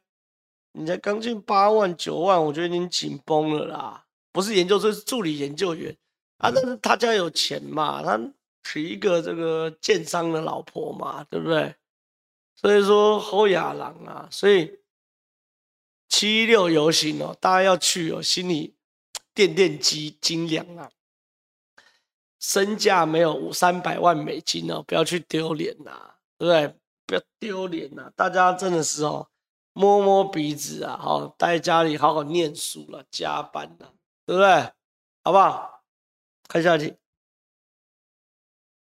[0.73, 4.07] 你才刚进八万九万，我觉得已经紧绷了啦。
[4.33, 5.97] 不是研究生，是助理研究员
[6.37, 6.51] 啊。
[6.55, 8.21] 但是他家有钱嘛，他
[8.63, 11.75] 娶一个这个建商的老婆嘛，对不对？
[12.55, 14.79] 所以说侯亚郎啊，所以
[16.09, 18.76] 七六游行哦，大家要去哦，心里。
[19.37, 20.91] 电电机精良啊，
[22.41, 26.75] 身价没有五三百万美金哦，不要去丢脸呐，对不对？
[27.07, 29.29] 不要丢脸呐，大家真的是哦，
[29.75, 33.93] 摸摸鼻子啊，好，待在家里好好念书了，加班了，
[34.25, 34.73] 对不对？
[35.23, 35.85] 好不好？
[36.49, 36.97] 看下去，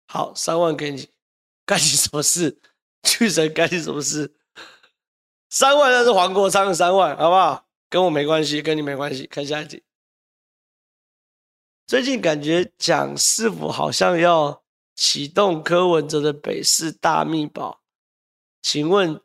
[0.06, 1.08] 好，三万给你，
[1.64, 2.60] 干你什么事？
[3.02, 4.36] 巨神干你什么事？
[5.48, 7.66] 三万那是黄国昌的三万，好不好？
[7.88, 9.26] 跟我没关系，跟你没关系。
[9.26, 9.82] 看下一题。
[11.86, 17.82] 最近感觉蒋师傅好像要启动柯文哲的北市大秘宝，
[18.62, 19.20] 请问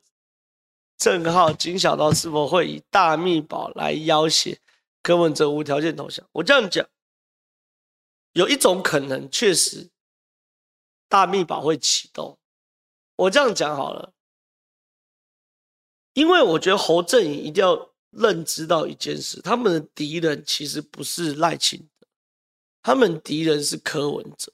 [0.97, 4.59] 郑浩金小刀是否会以大秘宝来要挟
[5.01, 6.27] 柯文哲无条件投降？
[6.33, 6.85] 我这样讲，
[8.33, 9.89] 有一种可能确实
[11.07, 12.37] 大秘宝会启动。
[13.15, 14.11] 我这样讲好了，
[16.11, 21.98] 因为我觉得侯阵营一定要认知到一件事，他们的敌人其实不是赖清德。
[22.81, 24.53] 他们敌人是柯文哲，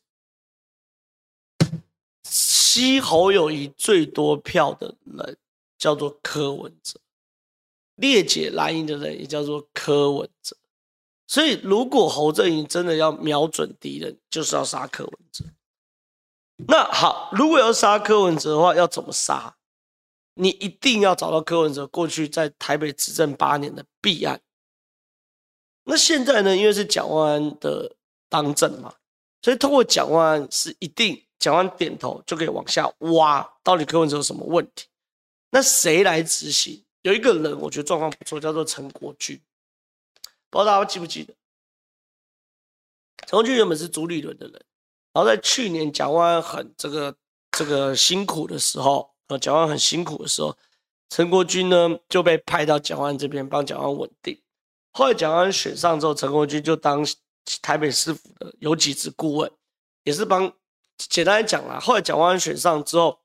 [2.24, 5.38] 吸侯友宜最多票的人
[5.78, 7.00] 叫做柯文哲，
[7.96, 10.58] 裂解蓝营的人也叫做柯文哲。
[11.28, 15.46] 所以，如果侯阵营真的要瞄准敌人，就是要杀柯文哲。
[16.68, 19.56] 那好，如果要杀柯文哲的话，要怎么杀？
[20.34, 24.42] 你一定要找到柯文哲过去在台北执政八年的弊案。
[25.84, 26.58] 那现在呢？
[26.58, 27.96] 因为是蒋万安的。
[28.44, 28.94] 当政嘛，
[29.42, 34.88] 所以通过蒋万安是一定，蒋万安点头就可以往下挖，到底柯文哲有什么问题？
[35.52, 36.84] 那谁来执行？
[37.04, 39.40] 有一个人我觉得状况不错，叫做陈国军，
[40.50, 41.34] 不知道大家记不记得？
[43.28, 44.54] 陈国军原本是朱立伦的人，
[45.14, 47.16] 然后在去年蒋万安很这个
[47.52, 50.58] 这个辛苦的时候，呃，蒋万安很辛苦的时候，
[51.10, 54.42] 陈国军呢就被派到蒋万安这边帮蒋万安稳定。
[54.92, 57.06] 后来蒋万安选上之后，陈国军就当。
[57.62, 59.52] 台北市府的有几职顾问，
[60.04, 60.52] 也是帮
[60.98, 61.80] 简单来讲啦。
[61.80, 63.20] 后来蒋万安选上之后，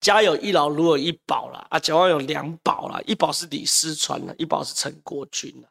[0.00, 5.68] 家有一老如有一宝啦，啊，蒋万有两宝啦，一宝是李思川啦，一宝是陈国军啦。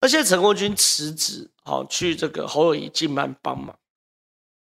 [0.00, 3.78] 那现在陈国军辞职，好去这个侯友谊进班帮忙，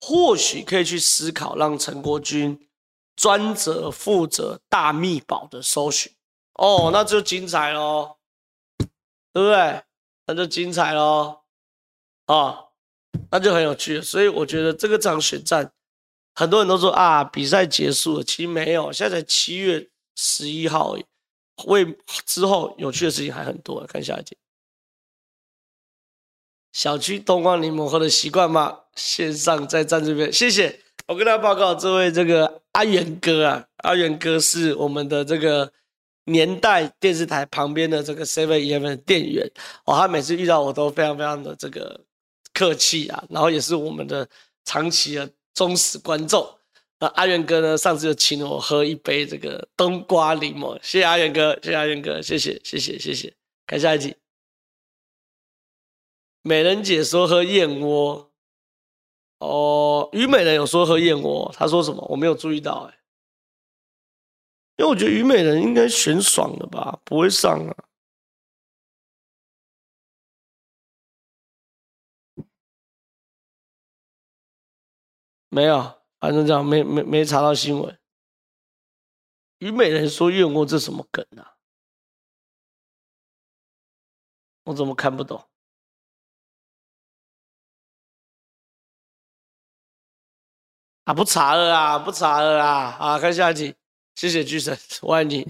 [0.02, 2.68] 或许可以去思考让陈国军
[3.16, 6.12] 专责负责大秘宝的搜寻。
[6.56, 8.18] 哦，那就精彩喽，
[9.32, 9.84] 对不对？
[10.26, 11.43] 那就精彩喽，
[12.26, 12.58] 啊、
[13.32, 14.02] 那就很有趣。
[14.02, 15.72] 所以我觉得这个场选战，
[16.36, 21.06] 很多人都说啊，比赛结束了，其实没有，现在才七月十一号而已，
[21.66, 23.86] 为之后有趣的事情还很多。
[23.86, 24.38] 看下一集，
[26.72, 28.80] 小区冬瓜柠檬喝的习惯吗？
[28.96, 30.80] 线上在站这边，谢谢。
[31.08, 35.72] 我跟大家报告，这位这个阿元哥啊，阿元哥是我们的这个。
[36.26, 39.46] 年代电视台旁边的这个 Seven Eleven 店员
[39.84, 42.00] 哦，他每次遇到我都非常非常的这个
[42.54, 44.28] 客气啊，然后也是我们的
[44.64, 46.48] 长期的忠实观众。
[47.00, 53.36] 那阿元哥呢，上次就请我喝一杯这个冬瓜柠檬，谢谢阿元哥，谢谢阿元哥，谢谢谢谢谢谢。
[53.66, 54.16] 看下一集，
[56.42, 58.32] 美人姐说喝燕窝，
[59.40, 62.06] 哦，虞美人有说喝燕窝，他说什么？
[62.10, 63.00] 我没有注意到哎、
[64.78, 67.76] 因为我觉得虞美人应该选爽了吧，不会上啊。
[75.54, 78.00] 没有，反正这样没没没查到新闻。
[79.60, 81.54] 虞美人说燕窝这什么梗啊？
[84.64, 85.46] 我怎么看不懂？
[91.04, 92.98] 啊，不查了啊，不查了啊！
[93.00, 93.76] 啊，看下集。
[94.16, 95.48] 谢谢巨神，我爱你，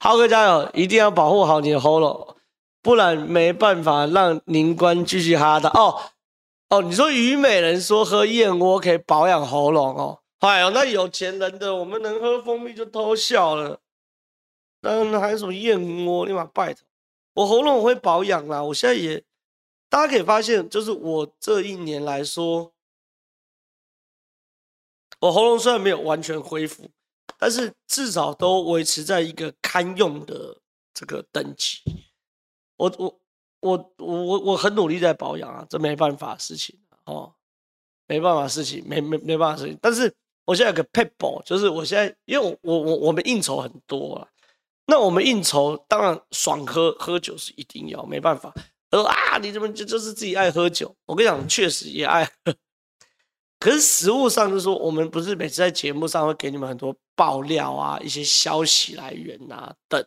[0.00, 0.70] 浩哥加油！
[0.74, 2.36] 一定要保护好你的喉咙，
[2.82, 6.12] 不然没办法让宁官继续哈的哦
[6.68, 6.82] 哦。
[6.82, 13.80] 你说虞美人说喝燕窝可以保养喉咙哦，哎呦，那有钱人的我们能喝蜂蜜就偷笑了，
[14.80, 16.26] 那还有什么燕窝？
[16.26, 16.86] 立马拜托，
[17.34, 18.62] 我喉咙我会保养啦。
[18.62, 19.24] 我现在也，
[19.88, 22.72] 大家可以发现，就是我这一年来说，
[25.20, 26.90] 我喉咙虽然没有完全恢复。
[27.40, 30.58] 但是至少都维持在一个堪用的
[30.92, 31.78] 这个等级。
[32.76, 33.20] 我我
[33.60, 37.32] 我我我我很努力在保养啊，这没办法事情哦，
[38.06, 39.78] 没办法事情，没没没办法事情。
[39.82, 44.28] 但是我现在有个撇步，就是我现在因为我我我们应酬很多啊，
[44.86, 48.54] 那我们应酬当然爽喝喝酒是一定要，没办法。
[48.90, 50.94] 他说啊，你怎么就就是自己爱喝酒？
[51.04, 52.54] 我跟你讲，确实也爱喝。
[53.58, 60.06] 可是实物上就是说，我们不是每次在节目上会给你们很多爆料啊，一些消息来源啊等。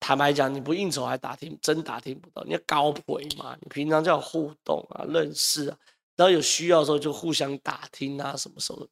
[0.00, 2.42] 坦白讲，你不应酬还打听，真打听不到。
[2.44, 5.78] 你要高回嘛，你平常就要互动啊，认识啊，
[6.16, 8.88] 然后有需要的时候就互相打听啊，什么时候？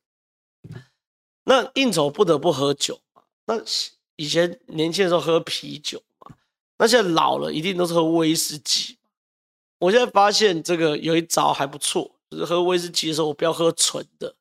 [1.44, 3.22] 那应酬不得不喝酒嘛。
[3.46, 3.54] 那
[4.16, 6.36] 以前年轻的时候喝啤酒嘛，
[6.78, 8.98] 那现在老了一定都是喝威士忌。
[9.78, 12.12] 我现在发现这个有一招还不错。
[12.28, 14.34] 就是喝威士忌的时候，我不要喝纯的，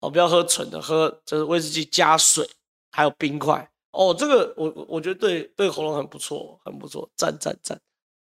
[0.00, 2.50] 哦，不要喝纯的，喝就是威士忌加水，
[2.90, 3.70] 还有冰块。
[3.96, 7.80] 哦，这个我我觉得对对喉咙很不错，很不错，赞赞赞。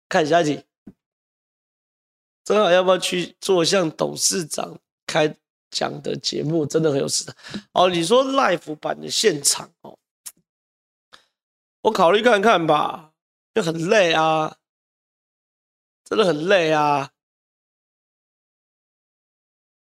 [0.09, 0.65] 看下一题，
[2.43, 5.37] 正好要不要去做像董事长开
[5.71, 6.65] 讲的节目？
[6.65, 7.35] 真的很有市场。
[7.73, 9.99] 哦，你说 live 版的现场哦，
[11.83, 13.13] 我考虑看看吧，
[13.55, 14.57] 就很累啊，
[16.05, 17.13] 真的很累啊。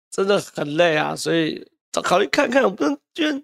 [0.09, 1.71] 真的很累啊，所以
[2.03, 2.63] 考虑看看。
[2.63, 3.43] 我不能觉得，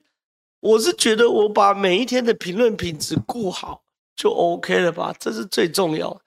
[0.64, 3.84] 我是觉得我把每一天的评论品质顾好
[4.16, 6.22] 就 OK 了吧，这是最重要。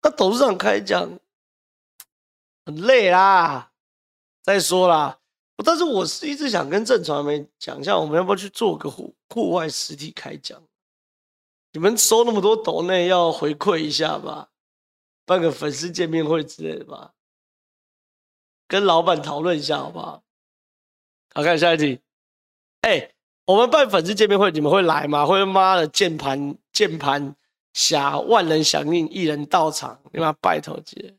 [0.00, 1.20] 那董事长开讲
[2.64, 3.70] 很累啦，
[4.42, 5.20] 再说啦。
[5.62, 10.62] 但是我是一直想跟震传媒讲一下，我们要不要去做个户户外实体开讲？
[11.72, 14.48] 你们收那么多抖内，要回馈一下吧，
[15.26, 17.12] 办个粉丝见面会之类的吧。
[18.66, 20.22] 跟老板讨论一下好不好？
[21.34, 22.00] 好，看下一题。
[22.80, 23.12] 哎、
[23.48, 25.24] 我们办粉丝见面会，你们会来吗？
[25.24, 27.34] 会妈的键盘键盘
[27.72, 31.16] 侠，万人响应，一人到场，你妈拜托姐。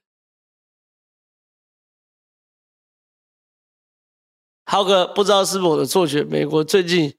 [4.66, 7.18] 浩哥，不知道是不是我的错觉，美国最近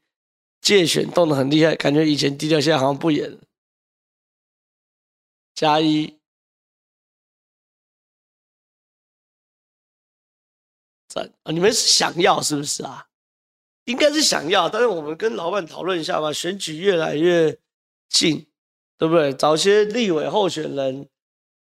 [0.60, 3.38] 介选动得很厉害，感觉以前低调，现在好像不演了。
[5.56, 6.16] 加一。
[11.42, 13.09] 啊，你们是想要是不是啊？
[13.84, 16.32] 应该是想要，但是我们跟老板讨论一下吧。
[16.32, 17.56] 选举越来越
[18.08, 18.46] 近，
[18.98, 19.32] 对不对？
[19.32, 21.08] 找些立委候选人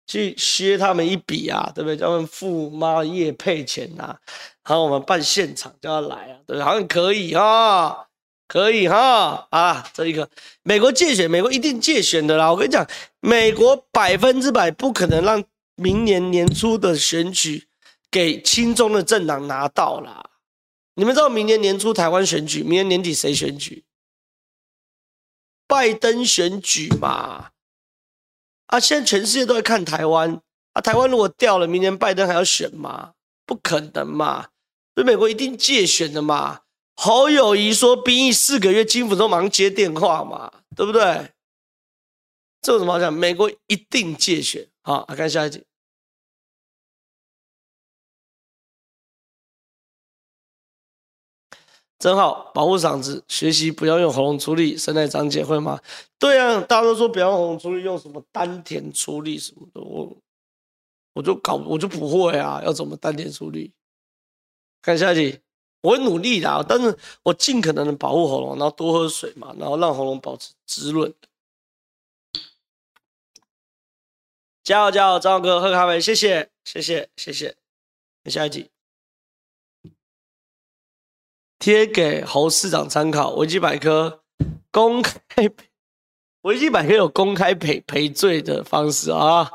[0.07, 1.97] 去削他们一笔啊，对不对？
[1.97, 4.19] 叫他们付妈业配钱呐、啊，
[4.67, 6.63] 然后我们办现场叫他来啊，对不对？
[6.63, 8.07] 好像可以哈，
[8.47, 10.29] 可以哈啊，这一个
[10.63, 12.51] 美国借选，美国一定借选的啦。
[12.51, 12.87] 我跟你讲，
[13.19, 15.43] 美国百分之百不可能让
[15.75, 17.67] 明年年初的选举
[18.09, 20.23] 给亲中的政党拿到啦。
[20.95, 23.85] 你们知道明年年初台湾选举，明年年底谁选举？
[25.67, 27.51] 拜登选举嘛。
[28.67, 28.79] 啊！
[28.79, 30.41] 现在全世界都在看台湾
[30.73, 30.81] 啊！
[30.81, 33.13] 台湾如果掉了，明年拜登还要选吗？
[33.45, 34.47] 不可能嘛！
[34.95, 36.61] 所以美国一定借选的嘛。
[36.95, 41.31] 侯友谊说兵役四个月，金辅中马上接电话嘛，对不对？
[42.61, 43.13] 这有什么好讲？
[43.13, 44.67] 美国一定借选。
[44.81, 45.63] 好，来看下一集。
[52.05, 55.81] 真好，保护嗓子，学习不要用喉咙出力，声带长茧会吗？
[56.19, 60.15] 对啊，大家都说不要用喉咙出力，用什么丹田出力什么的，我
[61.13, 63.73] 我就搞我就不会啊，要怎么丹田出力？
[64.83, 65.39] 看下一题，
[65.81, 71.11] 我会努力的，但是我尽可能的保护喉咙，然后多喝水嘛，然后让喉咙保持滋润。
[74.63, 77.55] 加油加油，张哥喝咖啡，谢谢谢谢谢谢。
[78.23, 78.74] 看下一题。
[81.65, 84.21] 贴给侯市长参考，维基百科
[84.69, 85.15] 公开，
[86.43, 89.49] 维基百科有公开赔赔罪的方式啊，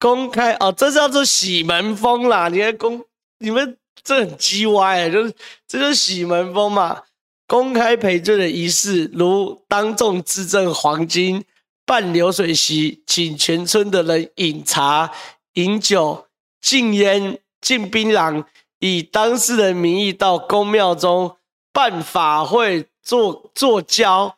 [0.00, 2.48] 公开哦，这叫做洗门风啦。
[2.48, 3.04] 你看公，
[3.38, 5.32] 你们这很鸡歪，就是
[5.68, 7.00] 这就是洗门风嘛。
[7.46, 11.44] 公开赔罪的仪式，如当众质证黄金、
[11.86, 15.08] 办流水席，请全村的人饮茶、
[15.52, 16.26] 饮酒、
[16.60, 18.44] 禁烟、禁槟榔。
[18.80, 21.36] 以当事人名义到公庙中
[21.72, 24.34] 办法会、做做醮、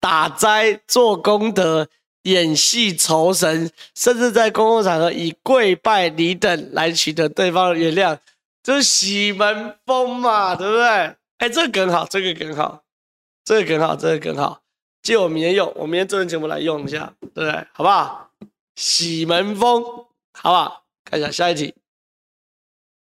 [0.00, 1.88] 打斋、做功德、
[2.22, 8.18] 演戏酬神，甚至在公共场合以跪拜礼等来取得对方的原谅，
[8.62, 10.86] 就是喜门风嘛，对不对？
[11.38, 12.82] 哎，这个梗好，这个梗好，
[13.44, 14.60] 这个梗好，这个梗好，
[15.02, 17.66] 借我明天用，我明天做完节目来用一下，对不对？
[17.72, 18.30] 好不好？
[18.76, 19.82] 喜门风，
[20.32, 20.84] 好不好？
[21.04, 21.74] 看一下下一题。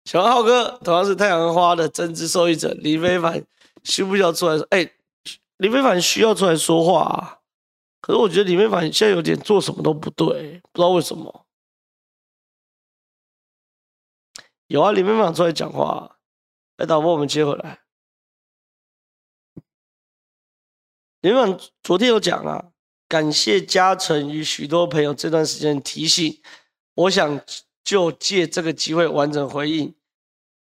[0.09, 3.45] 小浩哥同样是太阳花的真知受益者，李非凡
[3.85, 4.67] 需不需要出来说？
[4.71, 4.91] 哎、
[5.59, 7.41] 李非凡需要出来说话啊。
[8.01, 11.45] 可是我觉得李非凡现在有点做什么都不对，不知道为什么。
[14.69, 16.17] 有啊，李非凡出来讲话。
[16.79, 17.81] 来，导播，我们接回来。
[21.21, 22.71] 李非凡昨天有讲啊，
[23.07, 26.41] 感谢嘉诚与许多朋友这段时间提醒，
[26.95, 27.43] 我想
[27.85, 29.95] 就借这个机会完整回应。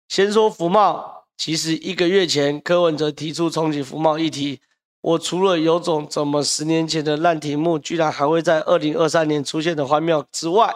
[0.08, 4.62] 先说福茂，其实一个月前柯文哲提出重启福茂议题，
[5.02, 10.74] 我除了有种怎么十年前的烂题目居然还会在二零二三年出现的荒谬之外，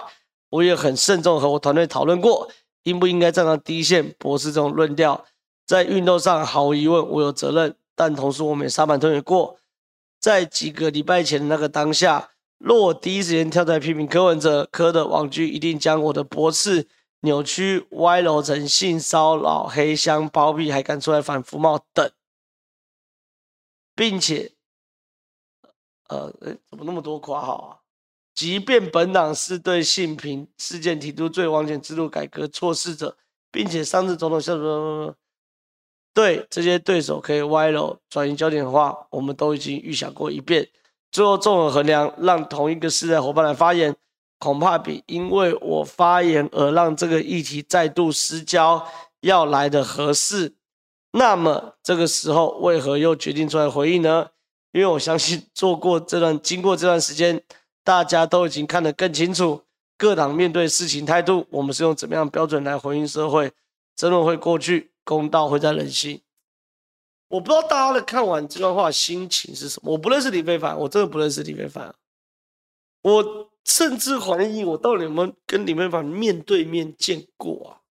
[0.49, 2.49] 我也很慎重和我团队讨论过，
[2.83, 5.25] 应不应该站到第一线驳斥这种论调。
[5.65, 9.57] 在运动上毫无疑问我有责任，但同时我们也沙盘推演过，
[10.19, 16.87] 在几个礼拜前的那个当下，若我第一时间跳出来批评柯文哲，柯的网军一定将我的驳斥。
[17.21, 22.09] 扭曲、歪楼成性骚扰、黑箱包庇，还敢出来反服贸等，
[23.93, 24.53] 并且，
[26.07, 26.33] 呃，
[26.69, 27.79] 怎么那么多括号啊？
[28.33, 33.17] 即便本党是对性平事件提出最完全制度改革措施者，
[33.51, 35.13] 并且上次总统下说，
[36.13, 40.69] 对这些对手可以歪楼转移焦点的话，我们都已经预想过一遍。
[41.11, 43.93] 最后综合衡量，让同一个世代伙伴来发言。
[44.39, 48.87] 恐怕比因为我发言而让这个议题再度失焦
[49.19, 50.55] 要来的合适。
[51.11, 54.29] 那么这个时候为何又决定出来回应呢？
[54.71, 57.43] 因为我相信做过这段、经过这段时间，
[57.83, 59.63] 大家都已经看得更清楚，
[59.97, 63.51] 各党面对事情态度，我们是用怎么样标准来回应社会？
[63.95, 66.21] 争论会过去，公道会在人心。
[67.27, 69.91] 我不知道大家的看完这段话心情是什么？
[69.91, 71.93] 我不认识李非凡，我真的不认识李非凡，
[73.01, 73.49] 我。
[73.69, 77.85] 甚至怀疑我到底有没有跟李非凡面对面见过啊？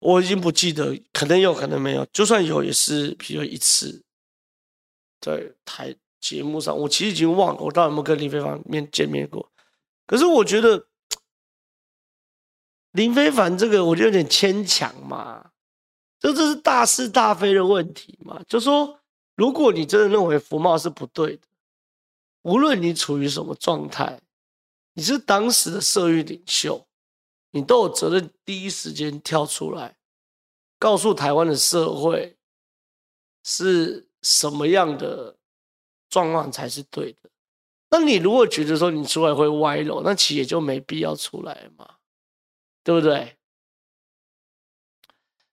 [0.00, 2.04] 我已经不记得，可能有可能没有。
[2.06, 4.02] 就算有，也是比如一次，
[5.20, 9.52] 在台节目上，我其实已经忘了我到底有没有跟李非凡面见面过。
[10.04, 10.88] 可是我觉得
[12.90, 15.52] 林非凡这个，我觉得有点牵强嘛。
[16.18, 18.42] 这这是大是大非的问题嘛？
[18.48, 18.98] 就说
[19.36, 21.47] 如果你真的认为福茂是不对的。
[22.42, 24.20] 无论你处于什么状态，
[24.94, 26.86] 你是当时的社运领袖，
[27.50, 29.96] 你都有责任第一时间跳出来，
[30.78, 32.36] 告诉台湾的社会
[33.44, 35.36] 是什么样的
[36.08, 37.30] 状况才是对的。
[37.90, 41.96] 那你如果觉得说你出来会歪楼，那企业就没必要出来嘛，
[42.84, 43.36] 对不对？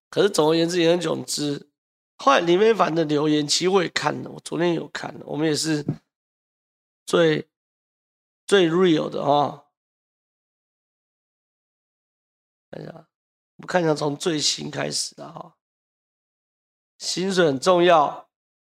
[0.09, 1.69] 可是总而言之，言而总之，
[2.17, 5.85] 后来林非凡的留言，其实我也看了，我昨天有看了，我们也是
[7.05, 7.47] 最
[8.47, 9.65] 最 real 的哈。
[12.71, 15.55] 看一下，我们看一下从最新开始的哈，
[16.97, 18.27] 薪水很重要，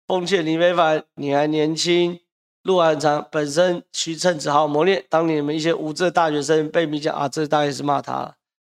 [0.07, 2.21] 奉劝林非凡，你还年轻。
[2.63, 5.05] 路很长，本身需趁此好好磨练。
[5.09, 8.35] 当你们一些无知的大学生被你讲啊，这大概是骂他了，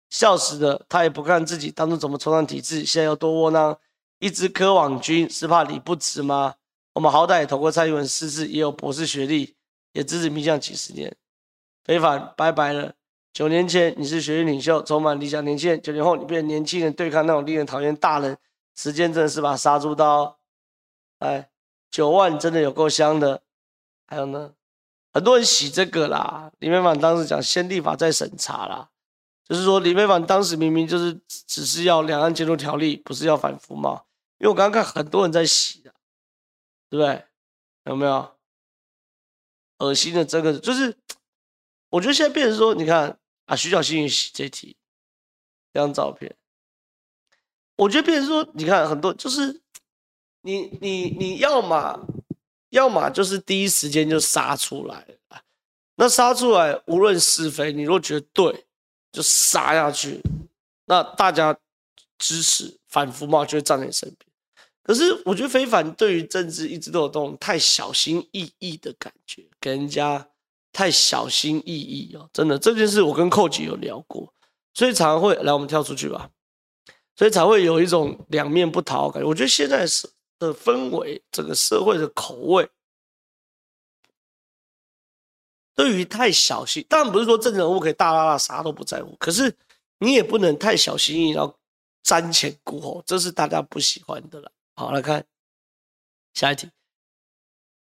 [0.09, 0.85] 笑死的。
[0.87, 3.77] 他也不看自己当初怎么冲上体制，现在又多窝囊。
[4.19, 6.55] 一支科网军是怕理不直吗？
[6.93, 9.55] 我们好歹也投过蔡英文四次，也有博士学历，
[9.93, 11.15] 也支持迷讲几十年。
[11.83, 12.93] 非凡拜拜了。
[13.33, 18.37] 九年前你是学院领袖，充满理想年轻人；九年后你变成年轻人，对抗那种令人讨厌大人。
[18.75, 20.37] 时间真的是把杀猪刀。
[21.19, 21.49] 哎，
[21.89, 23.41] 九万真的有够香的。
[24.05, 24.51] 还有呢，
[25.11, 26.51] 很多人洗这个啦。
[26.59, 28.89] 林飞帆当时讲先立法再审查啦，
[29.47, 34.05] 就是说林飞帆当时明明就是只是要两岸监督条例，不是要反服贸。
[34.37, 35.91] 因为我刚刚看很多人在洗的，
[36.93, 37.25] 对不对？
[37.85, 38.35] 有没有？
[39.79, 40.95] 恶心的这个就是，
[41.89, 44.77] 我觉得现在变成说，你看啊，徐小新也洗这题，
[45.73, 46.35] 这张照片，
[47.77, 49.63] 我觉得变成说，你看很多就是，
[50.41, 52.05] 你你你要嘛。
[52.69, 55.07] 要么就是第一时间就杀出来，
[55.93, 58.65] 那杀出来无论是非，你若觉得对，
[59.11, 60.19] 就杀下去，
[60.85, 61.55] 那大家
[62.17, 64.32] 支持反服贸就会站在你身边。
[64.83, 70.29] 可是我觉得非凡对于政治一直都有这种太小心翼翼的感觉，给人家
[70.71, 74.33] 太小心翼翼哦，真的这件事我跟寇吉有聊过，
[74.73, 76.29] 所以常常会来我们跳出去吧，
[77.15, 79.27] 所以才会有一种两面不讨好感觉。
[79.27, 80.09] 我觉得现在是。
[80.39, 82.67] 的氛围，整个社会的口味，
[85.73, 89.55] 对于太小心，当然不是说政治人物可以大剌剌啥都不在乎，可是
[89.99, 91.55] 你也不能太小心翼翼，然后
[92.03, 94.51] 瞻前顾后，这是大家不喜欢的了。
[94.75, 95.25] 好，来看
[96.33, 96.69] 下一题。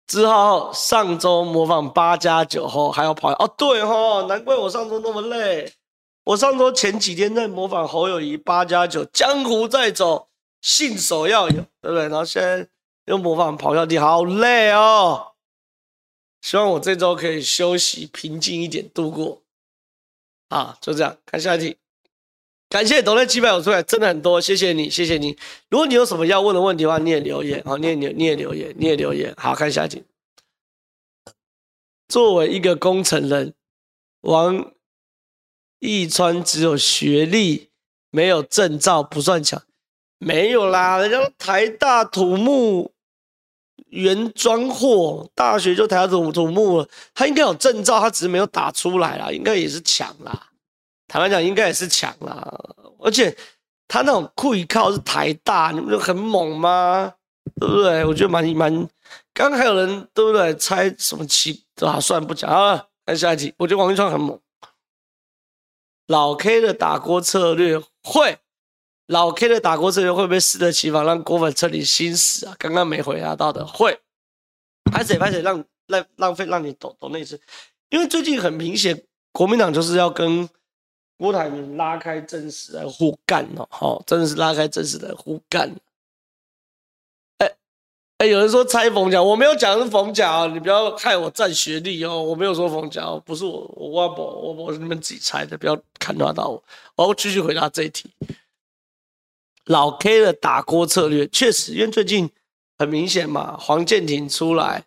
[0.07, 5.73] 之后上周模仿八加九后还要跑哦，对哦，难怪我上周那么累。
[6.25, 10.29] 我上周前几天在模仿侯友谊八加九，江湖在走。
[10.61, 12.05] 信手要有，对不对？
[12.05, 12.67] 然后现在
[13.05, 15.35] 又模仿咆哮帝，好累哦。
[16.41, 19.43] 希望我这周可以休息平静一点度过。
[20.49, 21.77] 啊，就这样，看下一题。
[22.75, 25.39] 感谢抖内七百我出来，真的很多，谢谢你，谢谢你。
[25.71, 29.33] 如果你有什么要问的问题的话，你也留言，好，你也留，你也留言，你也留言。
[29.37, 30.03] 好，看下一题。
[32.09, 33.55] 作为一个工程人，
[34.23, 34.73] 王
[35.79, 37.69] 义川只有学历，
[38.11, 39.63] 没有证照，不算强。
[40.19, 42.91] 没有啦，人家台大土木
[43.91, 50.49] 原装货，大学就台大土土木了，他应该有证照，他只是没有打出来啦，应该也是强啦。
[51.15, 52.45] 坦白讲，应该也是强啦，
[52.99, 53.33] 而且
[53.87, 57.15] 他那种酷一靠是台大，你们就很猛吗？
[57.61, 58.05] 对不对？
[58.05, 58.75] 我觉得蛮蛮。
[59.33, 60.53] 刚刚还有人对不对？
[60.57, 61.65] 猜什么七？
[61.83, 62.85] 啊，算不讲啊。
[63.07, 64.37] 看下一题，我觉得王一川很猛。
[66.09, 68.37] 老 K 的打锅策略会。
[69.07, 72.57] 老 K 的打锅策略会不会适得其反，让锅粉彻底心死啊？
[72.59, 74.01] 刚刚没回答到的会，
[74.91, 77.41] 拍谁拍谁，让浪浪费让你懂懂那次，
[77.91, 80.49] 因为最近很明显，国民党就是要跟
[81.17, 85.75] 郭台铭拉开阵势来互干哦，好，真的是拉开阵势来互干。
[87.39, 87.51] 哎
[88.19, 96.63] 哎，有人说猜逢甲，我没有讲是逢甲啊，你不要害我占学历哦，我没有说逢甲，不是我我我我我是你们自己猜的，不要看到到我，
[96.97, 98.11] 我要继续回答这一题。
[99.67, 102.31] 老 K 的打锅策略确实，因为最近
[102.77, 104.85] 很明显嘛，黄健庭出来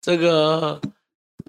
[0.00, 0.80] 这个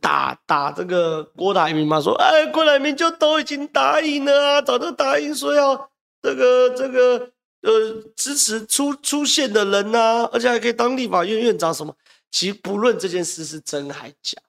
[0.05, 5.89] 打打这个郭台铭嘛，说哎，郭台铭就都已经答应了啊，早就答应说要
[6.21, 7.31] 这个这个
[7.61, 7.71] 呃
[8.15, 11.95] 支持出出现的人呐、而且还可以当立法院院长什么。
[12.29, 14.39] 其实不论这件事是真还假，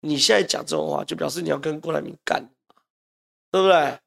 [0.00, 2.48] 你现在讲这种话，就表示你要跟郭台铭干，
[3.50, 3.98] 对不对？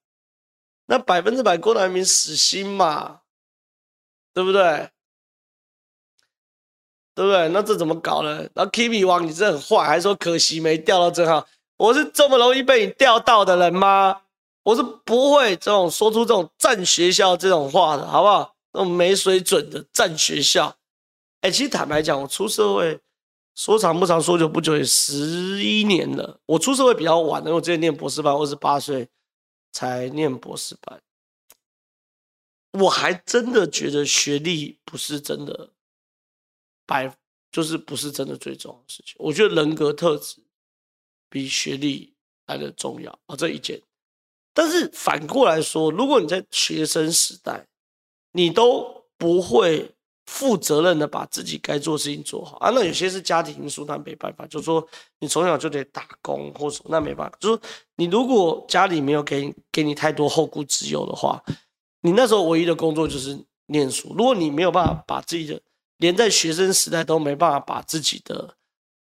[0.86, 3.22] 那百分之百郭台铭死心嘛。
[4.34, 4.92] 对不对？
[7.18, 7.50] 对不对？
[7.50, 8.48] 那这怎么搞呢？
[8.54, 11.48] 然后 Kimi 王，你这很坏，还说可惜没钓到正好。
[11.78, 14.22] 我是这么容易被你钓到的人吗？
[14.62, 18.54] 我是不会这种说出这种战学校这种话的，好不好？
[18.72, 20.78] 那种没水准的战学校。
[21.42, 23.00] 哎，其实坦白讲，我出社会
[23.56, 26.40] 说长不长，说久不久，也十一年了。
[26.46, 29.08] 我出社会比较晚，因为我之前念博士班，二十八岁
[29.72, 31.02] 才念博士班。
[32.74, 35.70] 我还真的觉得学历不是真的，
[36.88, 37.16] 百
[37.52, 39.16] 就是不是真的最重要的事情。
[39.20, 40.38] 我觉得人格特质
[41.30, 42.12] 比学历
[42.48, 43.80] 来的重要啊，这一件。
[44.54, 47.68] 但是反过来说，如果你在学生时代，
[48.32, 49.94] 你都不会
[50.26, 54.86] 负责任的把自己该做的事情做好啊，那有些是家庭因素，那没办法，就是说
[55.20, 57.62] 你从小就得打工或者那没办法，就是
[57.96, 61.42] 你如果家里没有给给你太多后顾之忧的话，
[62.02, 64.14] 你那时候唯一的工作就是念书。
[64.18, 65.62] 如果你没有办法把自己的
[65.98, 68.56] 连在学生时代都没办法把自己的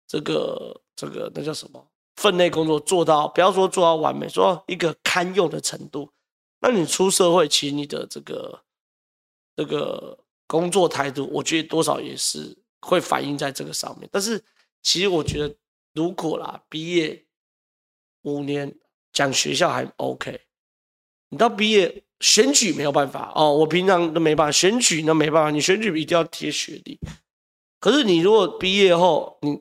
[0.07, 1.87] 这个这个那叫什么
[2.17, 6.13] 分内工作做到，不要说做到完美，做到一个堪用的程度，
[6.61, 8.63] 那你出社会，其实你的这个
[9.57, 14.09] 这个工作态度，我觉得多少也是会反映在这个上面。
[14.13, 14.45] 但是
[14.83, 15.55] 其实我觉得，
[15.95, 17.25] 如果啦，毕业
[18.23, 18.79] 五年
[19.13, 20.41] 讲学校还 OK，
[21.31, 22.05] 你到毕业。
[22.23, 26.99] 选举没有办法哦，我平常都没办法选举，那没办法，你选举一定要贴学历。
[27.81, 29.61] 可是你如果毕业后，你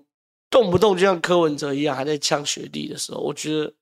[0.50, 3.74] 动不动就像柯文哲一样还在呛学历的时候，我觉得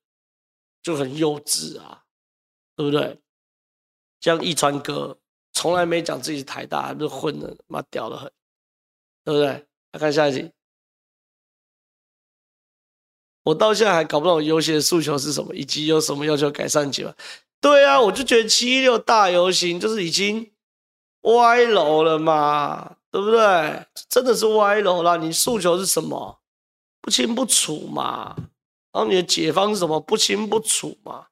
[0.82, 2.04] 就很幼稚啊，
[2.74, 3.20] 对不对？
[4.20, 5.18] 像一川哥
[5.52, 8.32] 从来没讲自己是台大，还是混的妈屌得很，
[9.24, 9.46] 对不对？
[9.92, 10.50] 来看下一题，
[13.42, 17.14] 我到现在还搞不懂优先诉求是什么，以及有什么要求改善吗？
[17.60, 20.50] 对啊，我就觉得七一六大游行就是已经
[21.22, 23.86] 歪楼了嘛，对不对？
[24.08, 25.18] 真的是歪楼了。
[25.18, 26.40] 你诉求是什么？
[27.02, 28.34] 不清不楚嘛。
[28.92, 30.00] 然后你的解方是什么？
[30.00, 31.26] 不清不楚嘛。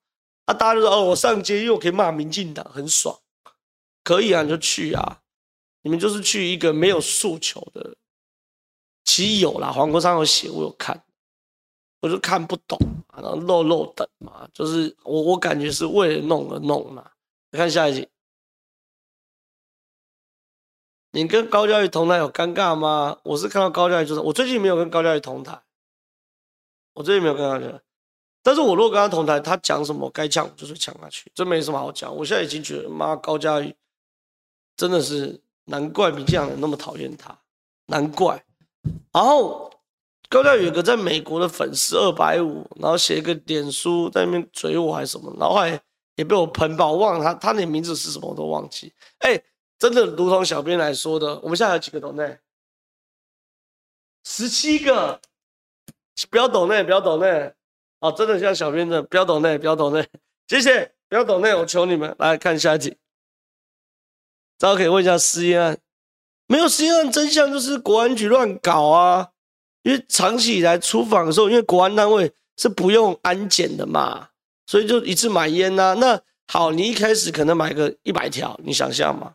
[0.45, 3.19] 啊，大家就说哦，我上街又可以骂民进党，很爽。
[4.05, 5.21] 可以啊，你就去啊。
[5.83, 7.97] 你们就是去一个没有诉求的。
[9.05, 11.03] 其实有啦，黄国昌有写，我有看。
[12.01, 12.79] 我就看不懂，
[13.13, 17.11] 然后漏漏等嘛，就是我我感觉是为了弄而弄嘛。
[17.51, 18.09] 你看下一集，
[21.11, 23.19] 你跟高嘉瑜同台有尴尬吗？
[23.25, 25.61] 我是看到高嘉瑜就是，我最近没有跟高嘉瑜同台，
[26.93, 27.81] 我最近没有跟他讲，
[28.45, 32.15] 但是我如果跟他同台，他讲什么该呛就是呛下去，这没什么好讲。
[32.15, 33.75] 我现在已经觉得，妈高嘉瑜
[34.77, 37.37] 真的是难怪民进党人那么讨厌他，
[37.87, 38.45] 难怪，
[39.13, 39.68] 然后。
[40.29, 45.81] 高嘉瑜有个在美国的粉丝二百五，然后写一个脸书在那边嘴我还是什么，然后还
[46.17, 48.93] 也被我喷爆，我忘了他他那名字是什么我都忘记。
[49.21, 49.43] 哎、
[49.79, 52.39] 真的如同小编来说的，我们现在有几个抖内？
[54.25, 55.19] 十七个，
[56.29, 57.55] 不要抖内，不要抖内，
[58.01, 60.07] 哦，真的像小编的，不要抖内，不要抖内，
[60.47, 62.99] 谢谢，不要抖内，我求你们来看下一集。
[64.59, 65.79] 大家可以问一下失业案，
[66.47, 69.31] 没有失业案真相就是国安局乱搞啊。
[69.83, 74.29] 因为长期以来出访的时候，因为国安单位是不用安检的嘛，
[74.67, 75.95] 所以就一次买烟呐、啊。
[75.95, 79.31] 那好，你一开始可能买个一百条，你想象嘛？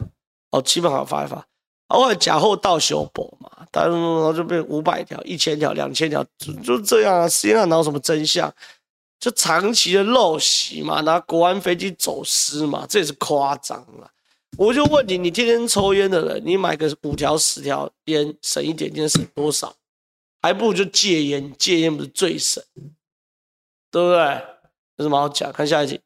[0.52, 1.46] 哦，基本上发一发，
[1.88, 7.30] 偶尔假货到修补嘛，然后就变五百条、一千条、两千条，就就这样啊。
[7.30, 8.54] 实际上哪有什么真相？
[9.20, 14.10] 就长期的陋习嘛，拿国安飞机走私嘛，这也是夸张了。
[14.58, 19.74] 我就问你，你天天抽烟的人，你买个五条、十条烟，省一点点省多少？
[20.44, 22.62] 还不如就戒烟，戒烟不是最省，
[23.90, 24.46] 对不对？
[24.98, 25.50] 有什么好讲？
[25.54, 26.02] 看下一集。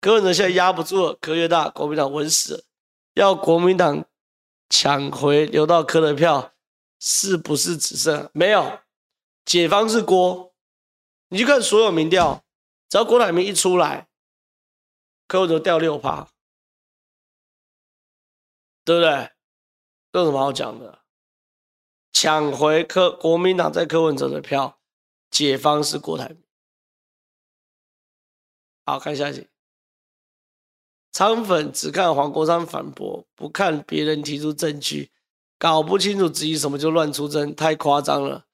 [0.00, 2.64] 柯文哲现在压不住了，柯越大，国民党稳死了，
[3.14, 4.04] 要国民党
[4.70, 6.54] 抢回留到柯的票，
[7.00, 8.78] 是不是只剩没有？
[9.44, 10.54] 解方是郭，
[11.28, 12.44] 你去看所有民调，
[12.88, 14.08] 只要郭台铭一出来，
[15.26, 16.28] 柯文哲掉六趴，
[18.84, 19.32] 对不对？
[20.12, 21.01] 这有什么好讲的？
[22.12, 24.78] 抢回柯国民党在柯文哲的票，
[25.30, 26.38] 解方是郭台铭。
[28.84, 29.48] 好，看下一集。
[31.12, 35.10] 昌粉只看黄国昌反驳，不看别人提出证据，
[35.58, 38.46] 搞不清楚质疑什么就乱出征，太夸张了。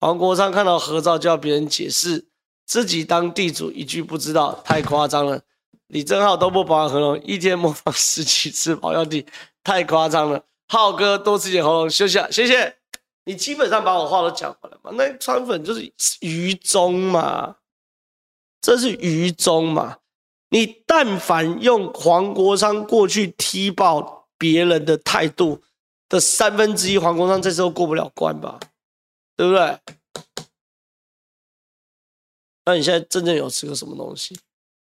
[0.00, 2.26] 黄国昌看到合照就要别人解释，
[2.64, 5.42] 自己当地主一句不知道，太夸张了。
[5.88, 9.26] 李正浩都不保养喉咙，一天模仿十几次保养体，
[9.62, 10.44] 太夸张了。
[10.68, 12.75] 浩哥多吃点喉咙休息啊，谢谢。
[13.26, 14.92] 你基本上把我话都讲完了嘛？
[14.94, 17.56] 那川粉就是愚忠嘛，
[18.60, 19.98] 这是愚忠嘛？
[20.50, 25.60] 你但凡用黄国昌过去踢爆别人的态度
[26.08, 28.60] 的三分之一，黄国昌这时候过不了关吧？
[29.36, 29.80] 对不对？
[32.64, 34.38] 那你现在真正有吃个什么东西？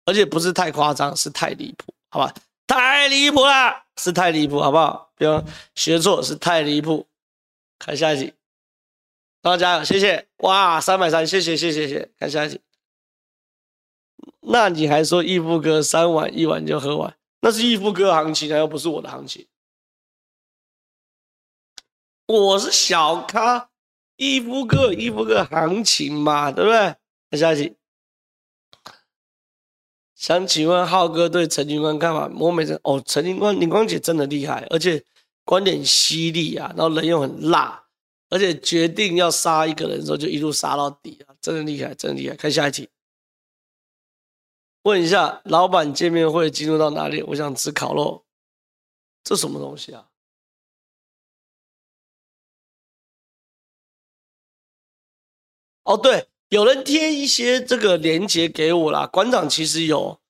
[0.07, 2.33] 而且不是太夸张，是太离谱，好吧？
[2.67, 5.13] 太离谱了，是太离谱，好不好？
[5.17, 7.07] 不要学错，是太离谱。
[7.85, 8.33] 看下一集，
[9.41, 10.29] 大家加油，谢谢！
[10.37, 12.09] 哇，三百三，谢谢，谢谢，谢！
[12.17, 12.61] 看下一集，
[14.41, 19.49] 那你还说义父哥三碗一碗就喝完，那是义父哥行情，又不是我的行情。
[22.27, 23.69] 我是小咖，
[24.15, 26.95] 义父哥，义父哥行情嘛，对不对？
[27.31, 27.77] 看下一题，
[30.15, 32.31] 想请问浩哥对陈警官看法？
[32.39, 35.05] 我每次哦，陈警官林光姐真的厉害，而且
[35.45, 37.85] 观点犀利啊，然后人又很辣，
[38.29, 42.37] 而且决定要杀一个人的时候就一路杀到底啊，真的厉害，真的厉害。
[42.37, 42.89] 看下一题。
[44.83, 47.23] 问一下，老板见面会进入到哪里？
[47.23, 48.25] 我想吃烤肉，
[49.23, 50.09] 这什么东西啊？
[55.85, 59.07] 哦，对，有人贴一些这个链接给我啦。
[59.07, 60.21] 馆长其实有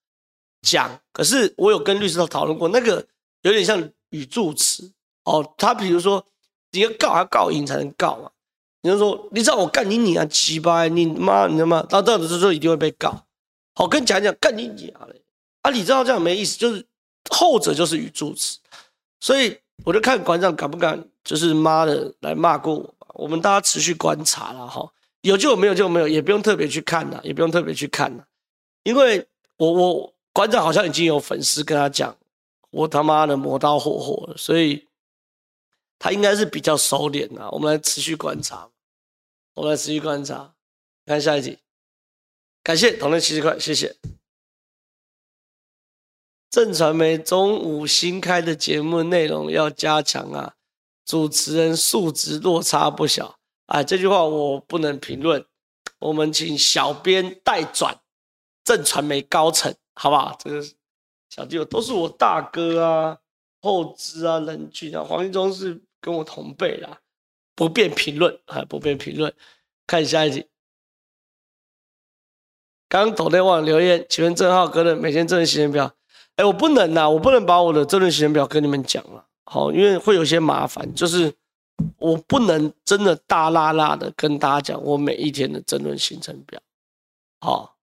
[0.63, 3.07] 讲，可是我有跟律师都讨论过，那个
[3.43, 4.93] 有点像语助词
[5.25, 5.55] 哦。
[5.57, 6.25] 他比如说，
[6.73, 8.31] 你要告，要告赢才能告嘛。
[8.83, 13.25] 你就说，你知道我干你你啊，鸡巴，你妈，你他妈，到这样子就一定会被告。
[13.75, 15.23] 好，跟你讲讲干你娘嘞！
[15.63, 16.85] 啊，你知道这样没意思，就是
[17.31, 18.59] 后者就是语助词，
[19.21, 23.07] 所以我就看馆长敢不敢，就是妈的来骂过我吧。
[23.15, 24.87] 我们大家持续观察了哈，
[25.21, 28.25] 有就有，没有就没有，也不用特别去看呐，也不用特别去看呐，
[28.83, 32.15] 因为我我馆长好像已经有粉丝跟他讲，
[32.71, 34.85] 我他妈的磨刀霍霍了，所以
[36.03, 37.49] 他应该是比较收敛呐。
[37.53, 38.69] 我们来持续观察，
[39.55, 40.53] 我们来持续观察，
[41.07, 41.61] 看下一集。
[42.65, 43.95] 感谢同类七十块，谢谢。
[46.51, 50.57] 正传媒中午新开的节目内容要加强啊，
[51.05, 53.39] 主持人素质落差不小。
[53.67, 55.47] 啊，这句话我不能评论，
[56.01, 58.01] 我们请小编代转
[58.65, 60.37] 正传媒高层，好不好？
[60.43, 60.67] 这个
[61.31, 63.19] 小弟都是我大哥啊，
[63.61, 67.01] 后制啊，人俊啊，黄一中是跟我同辈啦，
[67.55, 69.35] 不便评论啊，不便评论。
[69.87, 70.47] 看下一集。
[72.89, 75.95] 刚抖内网留言，请问郑浩哥的每天政论行程表？
[76.37, 81.33] 哎，我不能呐，我不能把我的政论行程表跟你们讲了，好，因为会有些麻烦，就是
[81.99, 86.61] 我不能真的大拉拉的跟大家讲我每一天的政论行程表，
[87.41, 87.77] 好，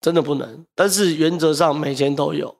[0.00, 0.66] 真的不能。
[0.74, 2.59] 但是原则上每天都有，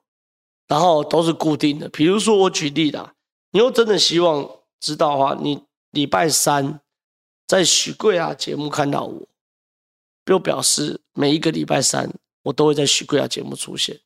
[0.71, 1.89] 然后都是固定的。
[1.89, 3.13] 比如说我举例啦，
[3.51, 4.49] 你又真的希望
[4.79, 5.61] 知道的话，你
[5.91, 6.79] 礼拜三
[7.45, 9.27] 在许贵啊节目看到我。
[10.23, 12.09] 就表示每一个礼拜三
[12.43, 13.99] 我都会在许贵啊节目出现，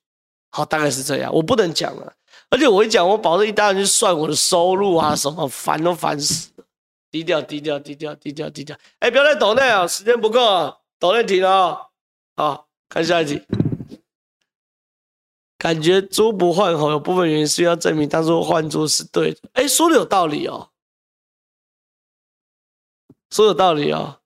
[0.49, 2.13] 好，大概是这样，我不能讲了，
[2.49, 6.49] 而且我一讲，我保证一大人去算我的收入啊，什么烦都烦死，
[7.11, 11.77] 低调低调低调低调低调，哎、不要再抖内啊，时间不够啊，抖内停了啊，
[12.37, 13.39] 好，看下一集，
[15.65, 20.69] 感觉猪不换猴有部分原因是要证明当初换猪是对的，哎、说的有道理哦，
[23.31, 24.19] 说有道理哦。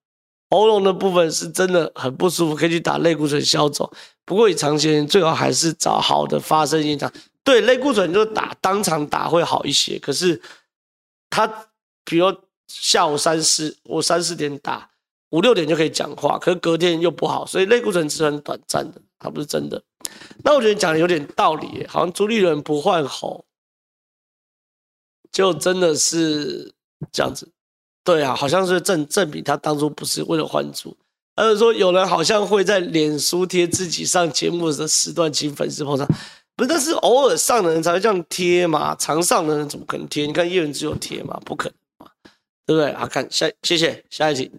[0.50, 3.90] 喉咙的部分是真的很不舒服，可以去打类固醇消肿。
[4.26, 7.10] 不过以长期而言，最好还是找好的发声现场。
[7.42, 9.98] 对，类固醇就打当场打会好一些。
[9.98, 10.42] 可是
[11.30, 11.48] 他
[12.04, 12.26] 比如
[12.68, 14.90] 下午三四，我三四点打，
[15.32, 19.82] 五六点就可以讲话，可是隔天又不好，所以类固醇是很短暂的，它不是真的。
[20.44, 23.46] 那我觉得你讲的有点道理，好像朱立伦不换喉，
[25.32, 26.74] 就真的是
[27.12, 27.52] 这样子。
[28.04, 30.98] 对啊，好像是证证明他当初不是为了换猪，
[31.36, 36.08] 而是说有人好像会在脸书贴自己上节目的时段请粉丝捧场，
[36.56, 40.26] 不是，但是偶尔上的人才会这样贴嘛，常上的人怎么可能贴？
[40.26, 42.12] 你看叶文只有贴嘛，不可能嘛，
[42.66, 42.92] 对不对？
[42.94, 44.50] 好，看下，谢谢下一题。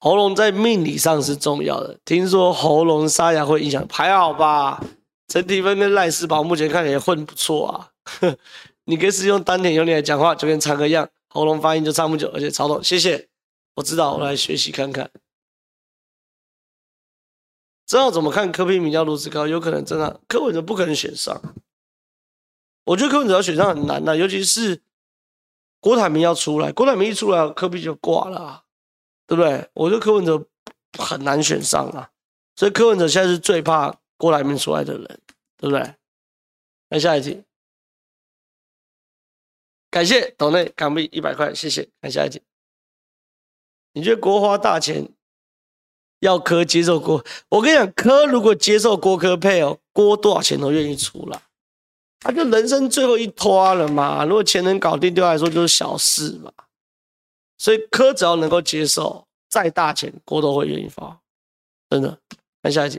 [0.00, 4.82] 喉咙在命理上是重要的，听说喉咙沙哑会影响，还好吧？
[5.28, 7.90] 陈体芬跟赖世宝目前看起来混不错啊。
[8.84, 12.82] 你可以使用丹田用力来讲话，就跟唱歌一样，喉咙发音就唱不久，而且超痛。
[12.82, 13.28] 谢谢，
[13.74, 15.10] 我知道，我来学习看看。
[17.86, 21.40] 知道怎么看柯 P 民调如此高，有可能真的柯文哲不可能选上。
[22.84, 24.82] 我觉得柯文哲要选上很难的，尤其是
[25.78, 28.62] 郭台铭要出来，郭台铭一出来，柯 P 就挂了啊，
[29.30, 29.70] 对不对？
[29.74, 30.44] 我觉得柯文哲
[30.98, 32.10] 很难选上啊，
[32.56, 35.20] 所以柯文哲现在是最怕郭台铭出来的人，
[35.56, 35.94] 对不对？
[36.88, 37.44] 来下一题。
[39.88, 41.88] 感谢岛内港币一百块，谢谢。
[42.02, 42.42] 看下一集，
[43.92, 45.08] 你觉得国花大钱
[46.18, 47.24] 要柯接受郭？
[47.50, 51.40] 我跟你讲，柯如果接受郭柯配哦，郭多少钱都愿意出了，
[52.18, 54.24] 他就人生最后一拖了嘛。
[54.24, 56.52] 如果钱能搞定，对他来说就是小事嘛。
[57.60, 61.20] 所以柯只要能够接受，再大钱郭都会愿意发，
[61.90, 62.18] 真的。
[62.62, 62.98] 看下一集，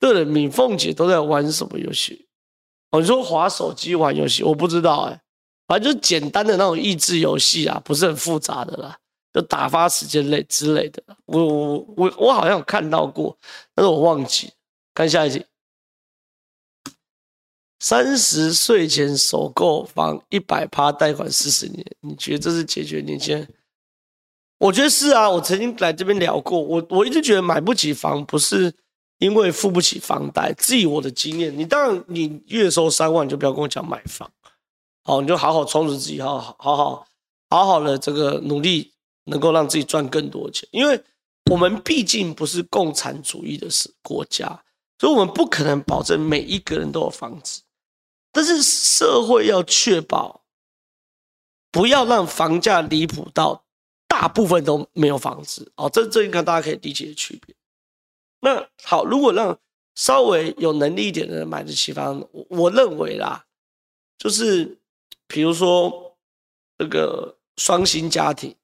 [0.00, 2.26] 对了，敏凤姐都在玩什么游戏？
[2.90, 5.22] 哦，你说滑手机玩游戏，我不知道哎，
[5.68, 8.98] 反正就简单的那种益智游戏啊，不是很复杂的啦，
[9.32, 11.00] 就打发时间类之类的。
[11.26, 13.38] 我我我我好像有看到过，
[13.76, 14.52] 但是我忘记。
[14.92, 15.44] 看下一集，
[17.78, 23.00] 三十岁前首购房一百趴贷款四十年，你觉得这是解决？
[23.00, 23.48] 年轻人？
[24.58, 28.72] 我觉得是啊，我曾经来这边聊过，我我一直觉得买不起房不是
[29.18, 34.30] 因为付不起房贷，至于我的经验，你当然你月收三万，就不要跟我讲买房，
[35.04, 37.06] 好，你就好好充实自己，好好好好
[37.50, 38.90] 好好的这个努力，
[39.24, 40.98] 能够让自己赚更多钱，因为
[41.50, 43.68] 我们毕竟不是共产主义的
[44.02, 44.46] 国家，
[44.98, 47.60] 所以我们不可能保证每一个人都有房子，
[48.36, 50.44] 但是社会要确保
[51.72, 53.64] 不要让房价离谱到。
[54.08, 57.54] 大部分都没有房子哦，这这应该大家可以理解的区别。
[58.40, 59.58] 那好，如果让
[59.94, 63.44] 稍微有能力一点的人买得起房，我我认为啦，
[64.16, 64.78] 就是
[65.26, 66.16] 比如说
[66.78, 68.56] 这个双薪家庭，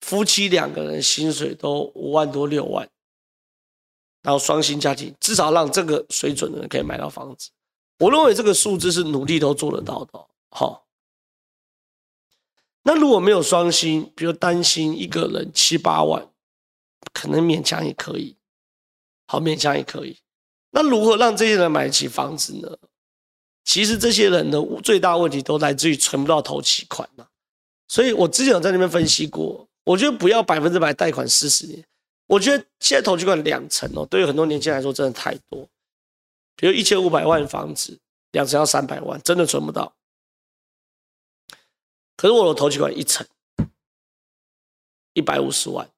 [0.00, 2.90] 夫妻两个人薪水都五万多六万，
[4.22, 7.50] 然后双薪家庭至少让这个水准的人可以买到房子，
[7.98, 10.26] 我认为这个数字是努力都做得到的。
[10.50, 10.84] 好。
[12.84, 16.26] 那如果没有双薪，比如单薪一个人七八万，
[17.12, 18.34] 可能勉强也可以，
[19.26, 20.16] 好，勉强也可以。
[20.70, 22.78] 那如何让这些人买得起房子呢？
[23.62, 27.26] 其实这些人的最大问题都来自于存不到头期款嘛。
[27.88, 31.84] 所以我之前有在那边分析过，我觉得不要百分之百贷款四十年，
[32.26, 35.68] 我觉得现在头期款两成哦，对于很多年轻人来说真的太多。
[36.58, 38.00] 比如一千五百万房子，
[38.32, 39.94] 两层要三百万，真的存不到。
[42.16, 43.24] 可是我的头期款一层
[45.12, 45.88] 一百五十万，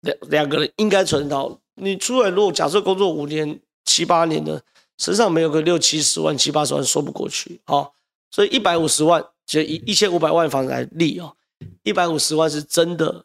[0.00, 1.58] 两两个人应该存到。
[1.76, 4.62] 你出来如果假设工作五年七八年的，
[4.98, 7.90] 身上没有个六七十万七八十万说不过去哦。
[8.30, 11.34] 所以一百五十万就以一千五百万房子来立哦，
[11.82, 13.24] 一百五十万是真的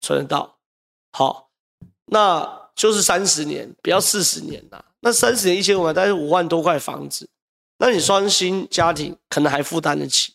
[0.00, 0.58] 存得到。
[1.12, 1.48] 好，
[2.06, 4.84] 那就是三十年，不要四十年呐。
[5.04, 7.28] 那三十年一千五百，大概是五万多块房子，
[7.78, 10.34] 那你双薪家庭可能还负担得起。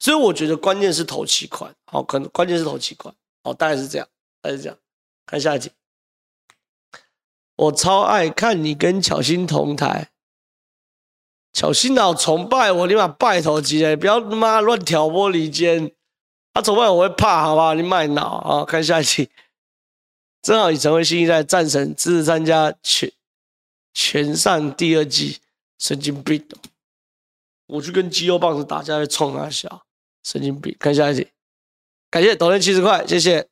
[0.00, 4.06] 所以我觉得关键是投期款，好，可能关键是投期款，好，大概是这样，
[4.42, 4.76] 大概是这样。
[5.24, 5.70] 看下一集，
[7.56, 10.10] 我超爱看你跟巧心同台，
[11.52, 15.92] 巧芯好崇拜我，你妈拜托机嘞，不要他妈乱挑拨离间，
[16.52, 17.74] 他崇拜我会怕，好不好？
[17.74, 18.64] 你卖脑啊！
[18.64, 19.28] 看下一集，
[20.42, 23.12] 正好已成为新一代战神，支持参加全
[23.94, 25.38] 全上第二季，
[25.78, 26.44] 神经病，
[27.66, 29.82] 我去跟肌肉棒子打架，会冲他笑。
[30.24, 30.76] 神经病！
[30.78, 31.26] 看下一题，
[32.10, 33.48] 感谢抖音七十块，谢谢。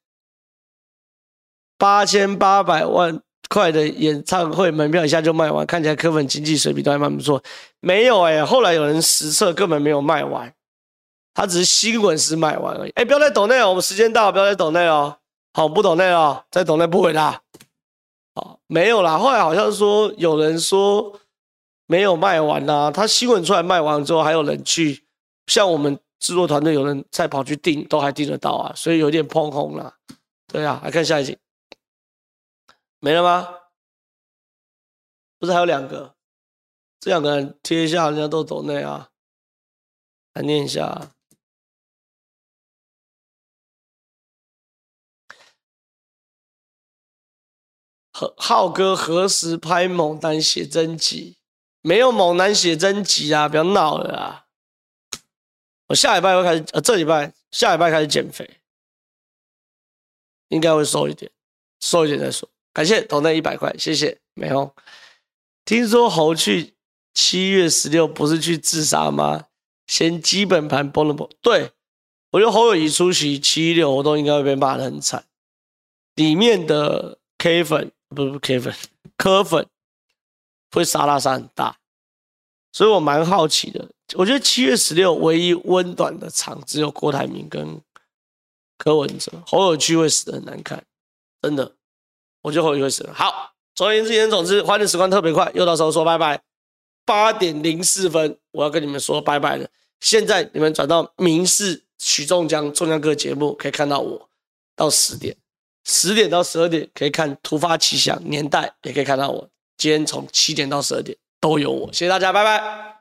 [1.79, 7.43] 八千八百万块的演唱会门票一下就卖完，看起来柯粉经济水平都还蛮不错。
[7.81, 10.53] 没有哎、欸，后来有人实测根本没有卖完，
[11.33, 12.91] 他只是新闻是卖完而已。
[12.91, 15.19] 哎、不要再抖内哦，我们时间到，不要再抖内哦。
[15.55, 17.41] 好，不抖内哦，再抖内不回答。
[18.67, 19.19] 没有啦。
[19.19, 21.19] 后来好像说有人说
[21.87, 25.05] 没有卖完啦，他新闻出来卖完之后，还有人去
[25.47, 25.99] 像我们。
[26.19, 29.97] 制作团队有人再跑去订，都还订得到啊，所以有点碰红了。
[30.49, 31.39] 对啊，来看下一集，
[33.01, 33.47] 没了吗？
[35.39, 36.15] 不是还有两个？
[37.01, 39.11] 这两个人贴一下，人家都走内啊，
[40.33, 41.13] 来念一下。
[48.37, 51.37] 浩哥何时拍猛男写真集？
[51.83, 54.47] 没有猛男写真集啊，不要闹了啊！
[55.89, 58.59] 我下礼拜会开始，呃，这礼拜下礼拜开始减肥，
[60.49, 61.31] 应该会瘦一点，
[61.81, 62.49] 瘦一点再说。
[62.73, 64.75] 感谢投那一百块，谢谢美红。
[65.65, 66.75] 听说侯去
[67.15, 69.47] 七月十六不是去自杀吗？
[69.87, 71.29] 嫌基本盘崩了崩？
[71.41, 71.71] 对，
[72.33, 75.25] 我觉得侯友宜出席七一六活动应该会被骂得很惨，
[76.17, 78.75] 里面的 K 粉不是不 K 粉，
[79.17, 79.67] 柯粉
[80.71, 81.77] 会杀拉杀很大，
[82.73, 83.89] 所以我蛮好奇的。
[84.15, 87.81] 我觉得七月十六唯一温暖的场只有郭台铭跟
[88.79, 90.85] 柯文哲，侯友宜会死的很难看，
[91.43, 91.75] 真的，
[92.43, 93.09] 我觉得侯友宜会死。
[93.13, 96.41] 好，总而言之，言总之，欢乐时光特别快，又到时候说拜拜。
[97.05, 99.69] 八点零四分，我要跟你们说拜拜了。
[100.01, 104.29] 现在你们转到民视许仲江仲江哥节目，可以看到我
[104.75, 105.37] 到十点，
[105.87, 109.49] 十点到十二点可以看突发奇想年代，也可以看到我。
[109.79, 112.96] 今天从七点到十二点都有我，谢谢大家，拜拜。